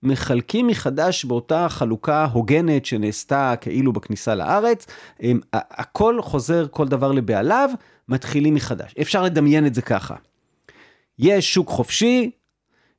[0.03, 4.87] מחלקים מחדש באותה חלוקה הוגנת שנעשתה כאילו בכניסה לארץ,
[5.21, 7.71] הם, הכל חוזר כל דבר לבעליו,
[8.09, 8.95] מתחילים מחדש.
[9.01, 10.15] אפשר לדמיין את זה ככה.
[11.19, 12.31] יש שוק חופשי,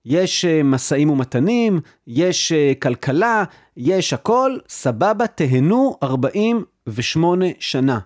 [0.06, 3.44] יש אה, משאים ומתנים, יש אה, כלכלה,
[3.78, 8.00] יש הכל, סבבה, תהנו 48 שנה.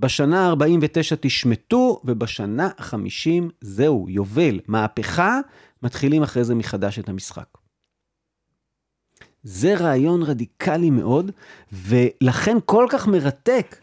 [0.00, 5.40] בשנה ה-49 תשמטו, ובשנה ה-50 זהו, יובל, מהפכה,
[5.82, 7.46] מתחילים אחרי זה מחדש את המשחק.
[9.42, 11.30] זה רעיון רדיקלי מאוד,
[11.72, 13.76] ולכן כל כך מרתק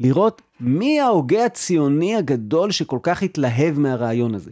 [0.00, 4.50] לראות מי ההוגה הציוני הגדול שכל כך התלהב מהרעיון הזה.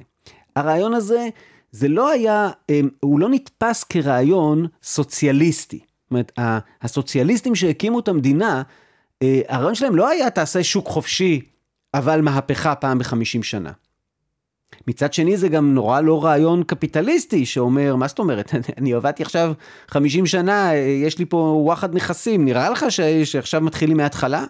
[0.56, 1.28] הרעיון הזה,
[1.70, 5.78] זה לא היה, אמ, הוא לא נתפס כרעיון סוציאליסטי.
[5.78, 6.32] זאת אומרת,
[6.82, 8.62] הסוציאליסטים שהקימו את המדינה,
[9.48, 11.40] הרעיון שלהם לא היה תעשה שוק חופשי,
[11.94, 13.72] אבל מהפכה פעם בחמישים שנה.
[14.86, 19.52] מצד שני זה גם נורא לא רעיון קפיטליסטי שאומר, מה זאת אומרת, אני עבדתי עכשיו
[19.88, 23.00] 50 שנה, יש לי פה וואחד נכסים, נראה לך ש...
[23.00, 24.44] שעכשיו מתחילים מההתחלה?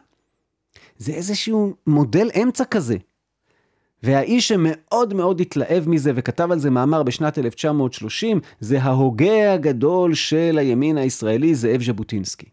[0.99, 2.97] זה איזשהו מודל אמצע כזה.
[4.03, 10.59] והאיש שמאוד מאוד התלהב מזה וכתב על זה מאמר בשנת 1930, זה ההוגה הגדול של
[10.59, 12.47] הימין הישראלי, זאב ז'בוטינסקי.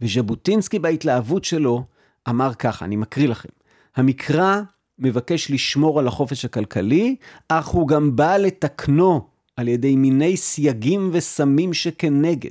[0.00, 1.84] וז'בוטינסקי בהתלהבות שלו
[2.28, 3.48] אמר ככה, אני מקריא לכם,
[3.96, 4.60] המקרא
[4.98, 7.16] מבקש לשמור על החופש הכלכלי,
[7.48, 12.50] אך הוא גם בא לתקנו על ידי מיני סייגים וסמים שכנגד.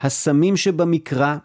[0.00, 1.36] הסמים שבמקרא,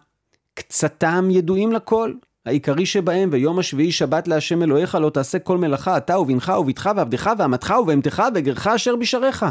[0.54, 2.12] קצתם ידועים לכל.
[2.46, 7.30] העיקרי שבהם, ויום השביעי שבת להשם אלוהיך לא תעשה כל מלאכה, אתה ובנך ובתך ועבדך
[7.38, 9.46] ואמתך ובהמתך וגרך אשר בשעריך.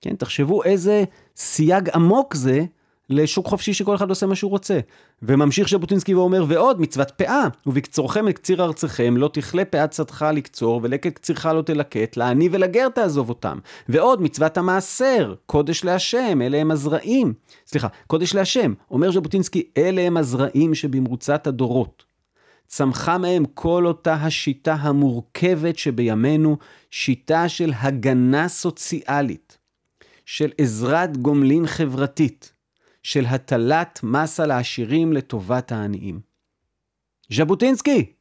[0.00, 1.04] כן, תחשבו איזה
[1.36, 2.64] סייג עמוק זה
[3.10, 4.80] לשוק חופשי שכל אחד עושה מה שהוא רוצה.
[5.22, 10.80] וממשיך ז'בוטינסקי ואומר, ועוד מצוות פאה, ובקצורכם את קציר ארצכם, לא תכלה פאת שדך לקצור,
[10.82, 13.58] ולקט קצירך לא תלקט, לעני ולגר תעזוב אותם.
[13.88, 17.32] ועוד מצוות המעשר, קודש להשם, אלה הם הזרעים.
[17.66, 22.04] סליחה, קודש להשם, אומר ז'בוטינסקי, אלה הם הזרעים שבמרוצת הדורות.
[22.66, 26.56] צמחה מהם כל אותה השיטה המורכבת שבימינו,
[26.90, 29.58] שיטה של הגנה סוציאלית,
[30.26, 32.53] של עזרת גומלין חברתית.
[33.04, 36.20] של הטלת מס על העשירים לטובת העניים.
[37.32, 38.12] ז'בוטינסקי!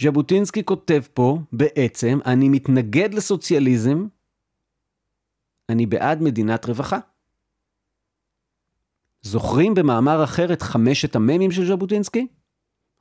[0.00, 4.06] ז'בוטינסקי כותב פה, בעצם, אני מתנגד לסוציאליזם,
[5.68, 6.98] אני בעד מדינת רווחה.
[9.22, 12.26] זוכרים במאמר אחר את חמשת המ"מים של ז'בוטינסקי?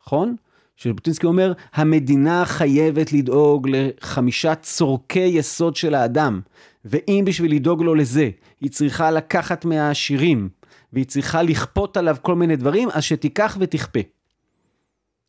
[0.02, 0.36] נכון?
[0.84, 6.42] ז'בוטינסקי אומר, המדינה חייבת לדאוג לחמישה צורכי יסוד של האדם,
[6.86, 8.30] ואם בשביל לדאוג לו לזה,
[8.62, 10.50] היא צריכה לקחת מהעשירים,
[10.94, 14.00] והיא צריכה לכפות עליו כל מיני דברים, אז שתיקח ותכפה.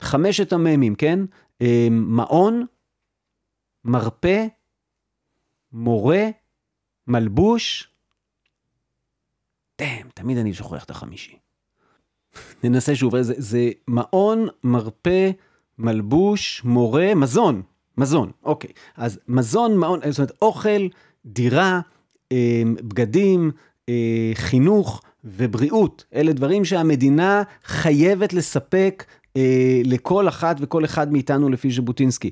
[0.01, 1.19] חמשת המ"מים, כן?
[1.63, 2.67] אה, מעון,
[3.85, 4.47] מרפא,
[5.73, 6.25] מורה,
[7.07, 7.91] מלבוש.
[9.81, 11.39] דאם, תמיד אני שוכח את החמישי.
[12.65, 15.31] ננסה שוב, זה, זה מעון, מרפא,
[15.79, 17.63] מלבוש, מורה, מזון.
[17.99, 18.71] מזון, אוקיי.
[18.97, 20.87] אז מזון, מעון, זאת אומרת, אוכל,
[21.27, 21.81] דירה,
[22.33, 23.51] אה, בגדים,
[23.89, 26.05] אה, חינוך ובריאות.
[26.15, 29.05] אלה דברים שהמדינה חייבת לספק
[29.37, 32.31] אה, לכל אחת וכל אחד מאיתנו לפי ז'בוטינסקי.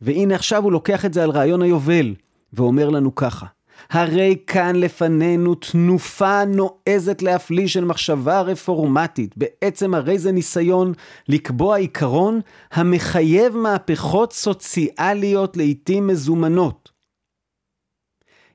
[0.00, 2.14] והנה עכשיו הוא לוקח את זה על רעיון היובל,
[2.52, 3.46] ואומר לנו ככה.
[3.90, 9.34] הרי כאן לפנינו תנופה נועזת להפליא של מחשבה רפורמטית.
[9.36, 10.92] בעצם הרי זה ניסיון
[11.28, 12.40] לקבוע עיקרון
[12.72, 16.90] המחייב מהפכות סוציאליות לעיתים מזומנות.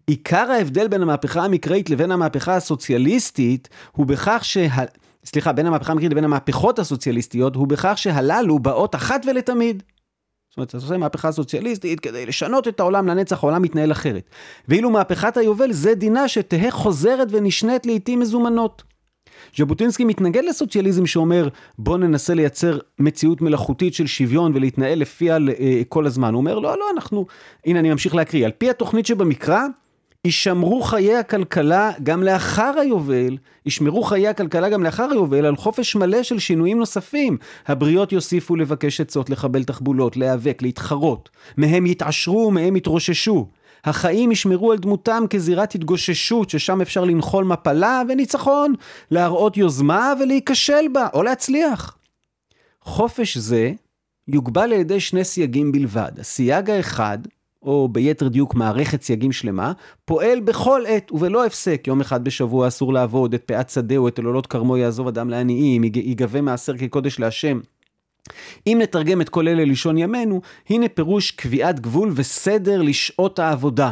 [0.08, 4.68] עיקר ההבדל בין המהפכה המקראית לבין המהפכה הסוציאליסטית הוא בכך שה...
[5.26, 9.84] סליחה, בין המהפכה המקראית לבין המהפכות הסוציאליסטיות, הוא בכך שהללו באות אחת ולתמיד.
[10.50, 14.30] זאת אומרת, אתה עושה מהפכה סוציאליסטית כדי לשנות את העולם לנצח, העולם מתנהל אחרת.
[14.68, 18.84] ואילו מהפכת היובל זה דינה שתהא חוזרת ונשנית לעיתים מזומנות.
[19.58, 21.48] ז'בוטינסקי מתנגד לסוציאליזם שאומר
[21.80, 26.34] בוא ננסה לייצר מציאות מלאכותית של שוויון ולהתנהל לפיה אה, כל הזמן.
[26.34, 27.26] הוא אומר לא, לא, אנחנו...
[27.66, 28.46] הנה אני ממשיך להקריא.
[28.46, 29.66] על פי התוכנית שבמקרא,
[30.26, 36.24] יישמרו חיי הכלכלה גם לאחר היובל, ישמרו חיי הכלכלה גם לאחר היובל על חופש מלא
[36.24, 37.38] של שינויים נוספים.
[37.68, 41.30] הבריות יוסיפו לבקש עצות, לחבל תחבולות, להיאבק, להתחרות.
[41.58, 43.48] מהם יתעשרו ומהם יתרוששו.
[43.84, 48.74] החיים ישמרו על דמותם כזירת התגוששות ששם אפשר לנחול מפלה וניצחון,
[49.12, 51.98] להראות יוזמה ולהיכשל בה, או להצליח.
[52.82, 53.72] חופש זה
[54.28, 56.12] יוגבל על ידי שני סייגים בלבד.
[56.20, 57.18] הסייג האחד
[57.64, 59.72] או ביתר דיוק מערכת סייגים שלמה,
[60.06, 61.84] פועל בכל עת ובלא הפסק.
[61.88, 66.42] יום אחד בשבוע אסור לעבוד, את פאת שדהו, את עוללות כרמו יעזוב אדם לעניים, ייגבה
[66.42, 67.60] מעשר כקודש להשם.
[68.68, 73.92] אם נתרגם את כל אלה לשון ימינו, הנה פירוש קביעת גבול וסדר לשעות העבודה.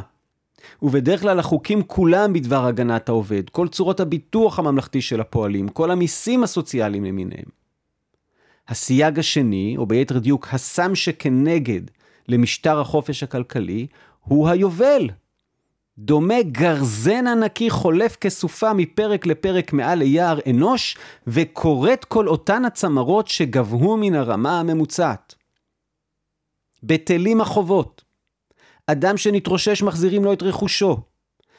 [0.82, 6.43] ובדרך כלל החוקים כולם בדבר הגנת העובד, כל צורות הביטוח הממלכתי של הפועלים, כל המיסים
[6.43, 7.57] הסוציאליים למיניהם.
[8.68, 11.82] הסייג השני, או ביתר דיוק, הסם שכנגד
[12.28, 13.88] למשטר החופש הכלכלי
[14.21, 15.09] הוא היובל.
[15.97, 20.97] דומה גרזן ענקי חולף כסופה מפרק לפרק מעל ליער אנוש,
[21.28, 25.36] וכורת כל אותן הצמרות שגבהו מן הרמה הממוצעת.
[26.84, 28.03] בטלים החובות.
[28.88, 30.97] אדם שנתרושש מחזירים לו את רכושו.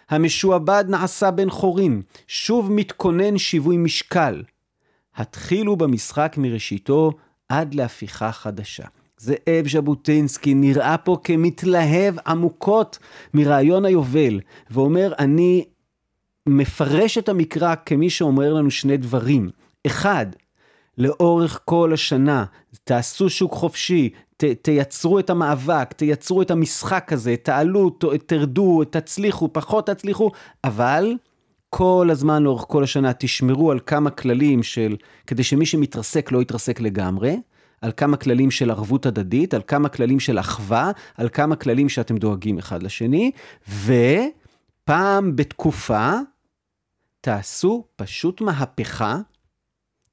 [0.08, 4.42] המשועבד נעשה בן חורים, שוב מתכונן שיווי משקל.
[5.14, 7.12] התחילו במשחק מראשיתו
[7.48, 8.86] עד להפיכה חדשה.
[9.18, 12.98] זאב ז'בוטינסקי נראה פה כמתלהב עמוקות
[13.34, 14.40] מרעיון היובל,
[14.70, 15.64] ואומר, אני
[16.46, 19.50] מפרש את המקרא כמי שאומר לנו שני דברים.
[19.86, 20.26] אחד,
[20.98, 22.44] לאורך כל השנה,
[22.84, 29.52] תעשו שוק חופשי, ת, תייצרו את המאבק, תייצרו את המשחק הזה, תעלו, ת, תרדו, תצליחו,
[29.52, 30.30] פחות תצליחו,
[30.64, 31.14] אבל
[31.70, 34.96] כל הזמן לאורך כל השנה תשמרו על כמה כללים של,
[35.26, 37.36] כדי שמי שמתרסק לא יתרסק לגמרי,
[37.80, 42.16] על כמה כללים של ערבות הדדית, על כמה כללים של אחווה, על כמה כללים שאתם
[42.16, 43.30] דואגים אחד לשני,
[43.68, 46.12] ופעם בתקופה
[47.20, 49.18] תעשו פשוט מהפכה,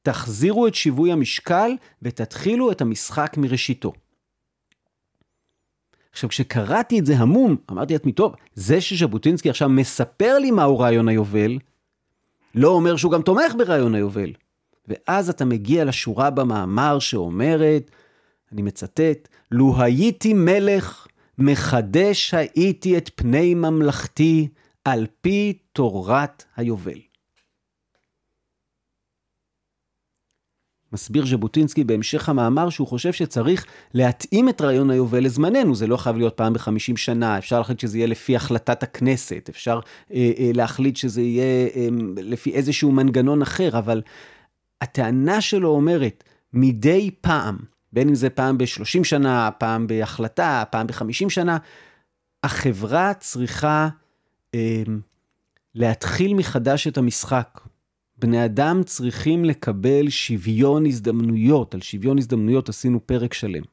[0.01, 3.93] תחזירו את שיווי המשקל ותתחילו את המשחק מראשיתו.
[6.11, 11.07] עכשיו, כשקראתי את זה המום, אמרתי לעצמי, טוב, זה שז'בוטינסקי עכשיו מספר לי מהו רעיון
[11.07, 11.57] היובל,
[12.55, 14.33] לא אומר שהוא גם תומך ברעיון היובל.
[14.87, 17.91] ואז אתה מגיע לשורה במאמר שאומרת,
[18.51, 21.07] אני מצטט, לו הייתי מלך,
[21.37, 24.47] מחדש הייתי את פני ממלכתי
[24.85, 26.99] על פי תורת היובל.
[30.95, 36.17] מסביר ז'בוטינסקי בהמשך המאמר שהוא חושב שצריך להתאים את רעיון היובל לזמננו, זה לא חייב
[36.17, 39.79] להיות פעם בחמישים שנה, אפשר להחליט שזה יהיה לפי החלטת הכנסת, אפשר
[40.13, 44.01] אה, אה, להחליט שזה יהיה אה, לפי איזשהו מנגנון אחר, אבל
[44.85, 46.23] הטענה שלו אומרת,
[46.53, 47.57] מדי פעם,
[47.93, 51.57] בין אם זה פעם ב-30 שנה, פעם בהחלטה, פעם ב-50 שנה,
[52.43, 53.89] החברה צריכה
[54.55, 54.83] אה,
[55.75, 57.59] להתחיל מחדש את המשחק.
[58.17, 63.63] בני אדם צריכים לקבל שוויון הזדמנויות, על שוויון הזדמנויות עשינו פרק שלם.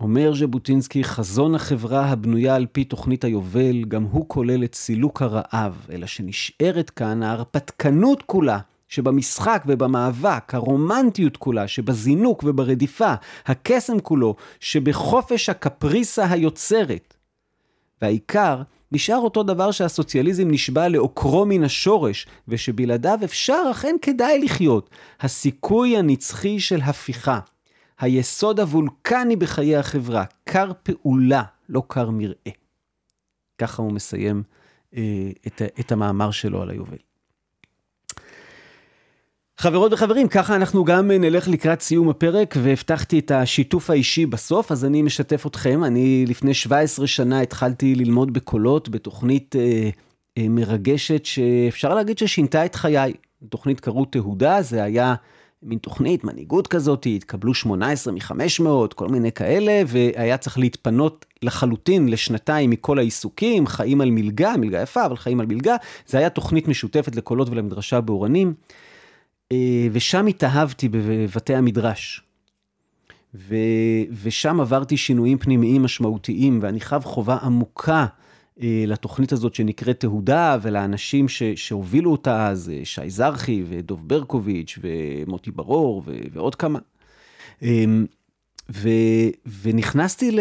[0.00, 5.86] אומר ז'בוטינסקי, חזון החברה הבנויה על פי תוכנית היובל, גם הוא כולל את סילוק הרעב,
[5.92, 13.14] אלא שנשארת כאן ההרפתקנות כולה שבמשחק ובמאבק, הרומנטיות כולה שבזינוק וברדיפה,
[13.46, 17.14] הקסם כולו שבחופש הקפריסה היוצרת.
[18.02, 24.90] והעיקר, נשאר אותו דבר שהסוציאליזם נשבע לעוקרו מן השורש, ושבלעדיו אפשר אכן כדאי לחיות,
[25.20, 27.38] הסיכוי הנצחי של הפיכה.
[28.00, 32.52] היסוד הוולקני בחיי החברה, קר פעולה, לא קר מרעה.
[33.58, 34.42] ככה הוא מסיים
[34.96, 36.96] אה, את, את המאמר שלו על היובל.
[39.58, 44.84] חברות וחברים, ככה אנחנו גם נלך לקראת סיום הפרק, והבטחתי את השיתוף האישי בסוף, אז
[44.84, 45.84] אני משתף אתכם.
[45.84, 49.90] אני לפני 17 שנה התחלתי ללמוד בקולות בתוכנית אה,
[50.38, 53.12] אה, מרגשת, שאפשר להגיד ששינתה את חיי.
[53.48, 55.14] תוכנית קראו תהודה, זה היה
[55.62, 62.70] מין תוכנית, מנהיגות כזאת, התקבלו 18 מ-500, כל מיני כאלה, והיה צריך להתפנות לחלוטין לשנתיים
[62.70, 65.76] מכל העיסוקים, חיים על מלגה, מלגה יפה, אבל חיים על מלגה.
[66.06, 68.54] זה היה תוכנית משותפת לקולות ולמדרשה באורנים,
[69.52, 72.22] אה, ושם התאהבתי בבתי המדרש.
[73.34, 73.54] ו...
[74.22, 78.06] ושם עברתי שינויים פנימיים משמעותיים, ואני חב חובה עמוקה
[78.62, 85.50] לתוכנית הזאת שנקראת תהודה, ולאנשים ש, שהובילו אותה אז, אה, שי זרחי ודוב ברקוביץ' ומוטי
[85.50, 86.78] ברור ו, ועוד כמה.
[87.62, 88.06] אמ,
[88.70, 88.88] ו,
[89.62, 90.40] ונכנסתי ל,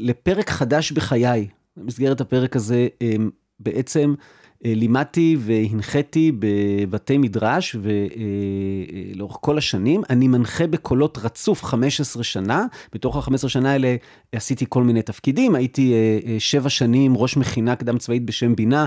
[0.00, 1.48] לפרק חדש בחיי.
[1.76, 4.24] במסגרת הפרק הזה אמ, בעצם אה,
[4.64, 10.02] לימדתי והנחיתי בבתי מדרש ולאורך אה, כל השנים.
[10.10, 12.66] אני מנחה בקולות רצוף 15 שנה.
[12.92, 13.96] בתוך ה-15 שנה האלה
[14.32, 15.54] עשיתי כל מיני תפקידים.
[15.54, 18.86] הייתי אה, שבע שנים ראש מכינה קדם צבאית בשם בינה,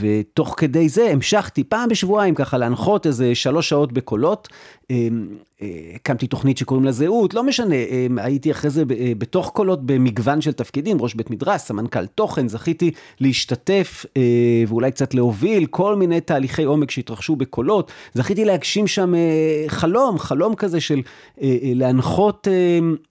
[0.00, 4.48] ותוך כדי זה המשכתי פעם בשבועיים ככה להנחות איזה שלוש שעות בקולות.
[5.94, 7.74] הקמתי תוכנית שקוראים לה זהות, לא משנה,
[8.16, 8.84] הייתי אחרי זה
[9.18, 14.06] בתוך קולות במגוון של תפקידים, ראש בית מדרש, סמנכ"ל תוכן, זכיתי להשתתף
[14.68, 17.92] ואולי קצת להוביל כל מיני תהליכי עומק שהתרחשו בקולות.
[18.14, 21.02] זכיתי להגשים שם אה, חלום, חלום כזה של
[21.42, 22.48] אה, אה, להנחות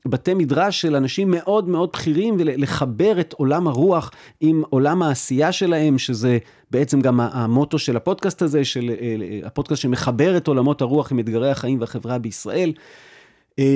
[0.05, 4.11] בתי מדרש של אנשים מאוד מאוד בכירים ולחבר את עולם הרוח
[4.41, 6.38] עם עולם העשייה שלהם, שזה
[6.72, 8.91] בעצם גם המוטו של הפודקאסט הזה, של
[9.43, 12.74] הפודקאסט שמחבר את עולמות הרוח עם אתגרי החיים והחברה בישראל.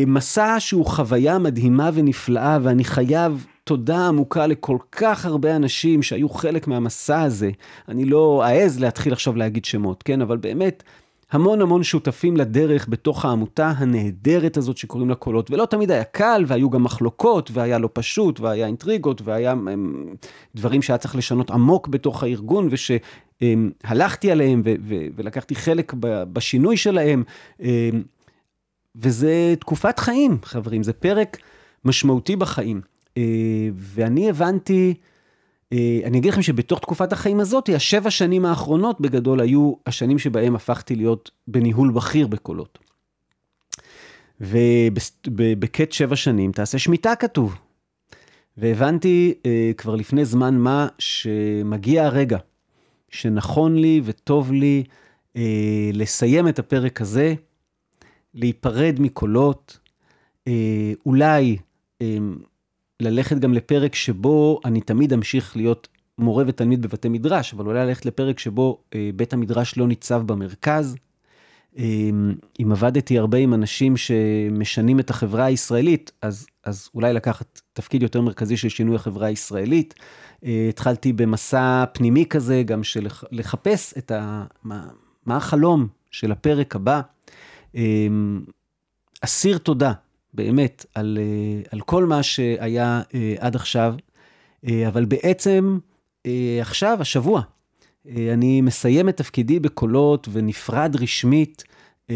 [0.07, 6.67] מסע שהוא חוויה מדהימה ונפלאה, ואני חייב תודה עמוקה לכל כך הרבה אנשים שהיו חלק
[6.67, 7.51] מהמסע הזה.
[7.89, 10.21] אני לא אעז להתחיל עכשיו להגיד שמות, כן?
[10.21, 10.83] אבל באמת,
[11.33, 16.43] המון המון שותפים לדרך בתוך העמותה הנהדרת הזאת שקוראים לה קולות, ולא תמיד היה קל,
[16.47, 20.05] והיו גם מחלוקות, והיה לא פשוט, והיה אינטריגות, והיה הם,
[20.55, 25.93] דברים שהיה צריך לשנות עמוק בתוך הארגון, ושהלכתי עליהם ו- ו- ולקחתי חלק
[26.33, 27.23] בשינוי שלהם.
[28.95, 31.37] וזה תקופת חיים, חברים, זה פרק
[31.85, 32.81] משמעותי בחיים.
[33.75, 34.93] ואני הבנתי,
[36.03, 40.95] אני אגיד לכם שבתוך תקופת החיים הזאת, השבע שנים האחרונות בגדול היו השנים שבהם הפכתי
[40.95, 42.79] להיות בניהול בכיר בקולות.
[44.39, 47.55] ובקט שבע שנים תעשה שמיטה כתוב.
[48.57, 49.33] והבנתי
[49.77, 52.37] כבר לפני זמן מה שמגיע הרגע
[53.09, 54.83] שנכון לי וטוב לי
[55.93, 57.33] לסיים את הפרק הזה,
[58.33, 59.79] להיפרד מקולות,
[61.05, 61.57] אולי
[63.03, 65.87] ללכת גם לפרק שבו אני תמיד אמשיך להיות
[66.17, 70.95] מורה ותלמיד בבתי מדרש, אבל אולי ללכת לפרק שבו אה, בית המדרש לא ניצב במרכז.
[71.77, 72.09] אה,
[72.61, 78.21] אם עבדתי הרבה עם אנשים שמשנים את החברה הישראלית, אז, אז אולי לקחת תפקיד יותר
[78.21, 79.93] מרכזי של שינוי החברה הישראלית.
[80.45, 84.45] אה, התחלתי במסע פנימי כזה, גם של לחפש את ה...
[84.63, 84.87] מה,
[85.25, 87.01] מה החלום של הפרק הבא.
[87.75, 88.07] אה,
[89.21, 89.93] אסיר תודה
[90.33, 93.95] באמת, על, אה, על כל מה שהיה אה, עד עכשיו,
[94.67, 95.79] אה, אבל בעצם
[96.61, 97.41] עכשיו, השבוע,
[98.33, 101.63] אני מסיים את תפקידי בקולות ונפרד רשמית,
[102.05, 102.13] אתם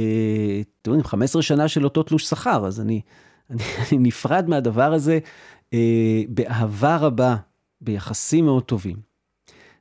[0.87, 3.01] יודעים, 15 שנה של אותו תלוש שכר, אז אני,
[3.49, 5.19] אני, אני נפרד מהדבר הזה
[6.29, 7.35] באהבה רבה,
[7.81, 8.95] ביחסים מאוד טובים.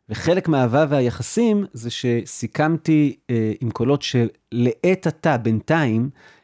[0.08, 3.16] וחלק מהאהבה והיחסים זה שסיכמתי
[3.60, 6.35] עם קולות שלעת עתה, בינתיים, אה,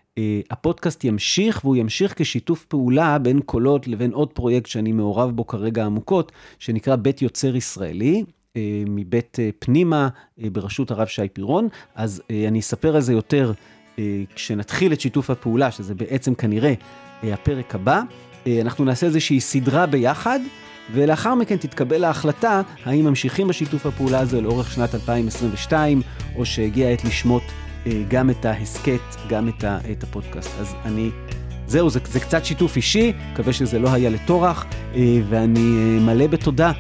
[0.51, 5.85] הפודקאסט ימשיך, והוא ימשיך כשיתוף פעולה בין קולות לבין עוד פרויקט שאני מעורב בו כרגע
[5.85, 8.25] עמוקות, שנקרא בית יוצר ישראלי.
[8.57, 10.09] אה, מבית אה, פנימה
[10.39, 13.53] בראשות הרב שי פירון, אז אני אספר על זה יותר
[14.35, 16.75] כשנתחיל את שיתוף הפעולה, שזה בעצם כנראה
[17.23, 18.03] הפרק הבא.
[18.47, 20.41] אנחנו נעשה איזושהי סדרה ביחד,
[20.93, 26.03] ולאחר מכן תתקבל ההחלטה האם ממשיכים בשיתוף הפעולה הזה לאורך שנת 2022,
[26.37, 27.72] או שהגיעה העת לשמוט אה,
[28.09, 30.51] גם את ההסכת, גם את, ה, את הפודקאסט.
[30.61, 31.11] אז אני,
[31.67, 36.27] זהו, זה, זה קצת שיתוף אישי, מקווה שזה לא היה לטורח, אה, ואני אה, מלא
[36.27, 36.73] בתודה.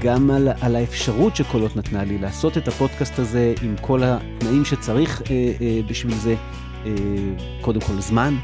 [0.00, 5.22] גם על, על האפשרות שקולות נתנה לי לעשות את הפודקאסט הזה עם כל התנאים שצריך
[5.88, 6.34] בשביל זה,
[7.60, 8.34] קודם כל זמן,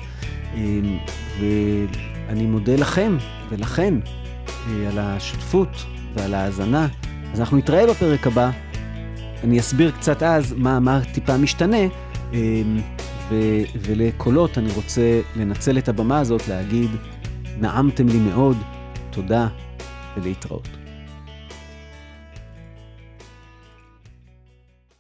[1.38, 3.16] ואני מודה לכם
[3.49, 3.95] ולכן
[4.88, 5.84] על השותפות
[6.14, 6.88] ועל ההאזנה.
[7.32, 8.51] אז אנחנו נתראה בפרק הבא.
[9.45, 11.76] אני אסביר קצת אז מה, מה טיפה משתנה,
[12.32, 12.80] אמ,
[13.30, 13.34] ו,
[13.80, 16.90] ולקולות אני רוצה לנצל את הבמה הזאת להגיד,
[17.61, 18.57] נעמתם לי מאוד,
[19.11, 19.49] תודה
[20.16, 20.81] ולהתראות.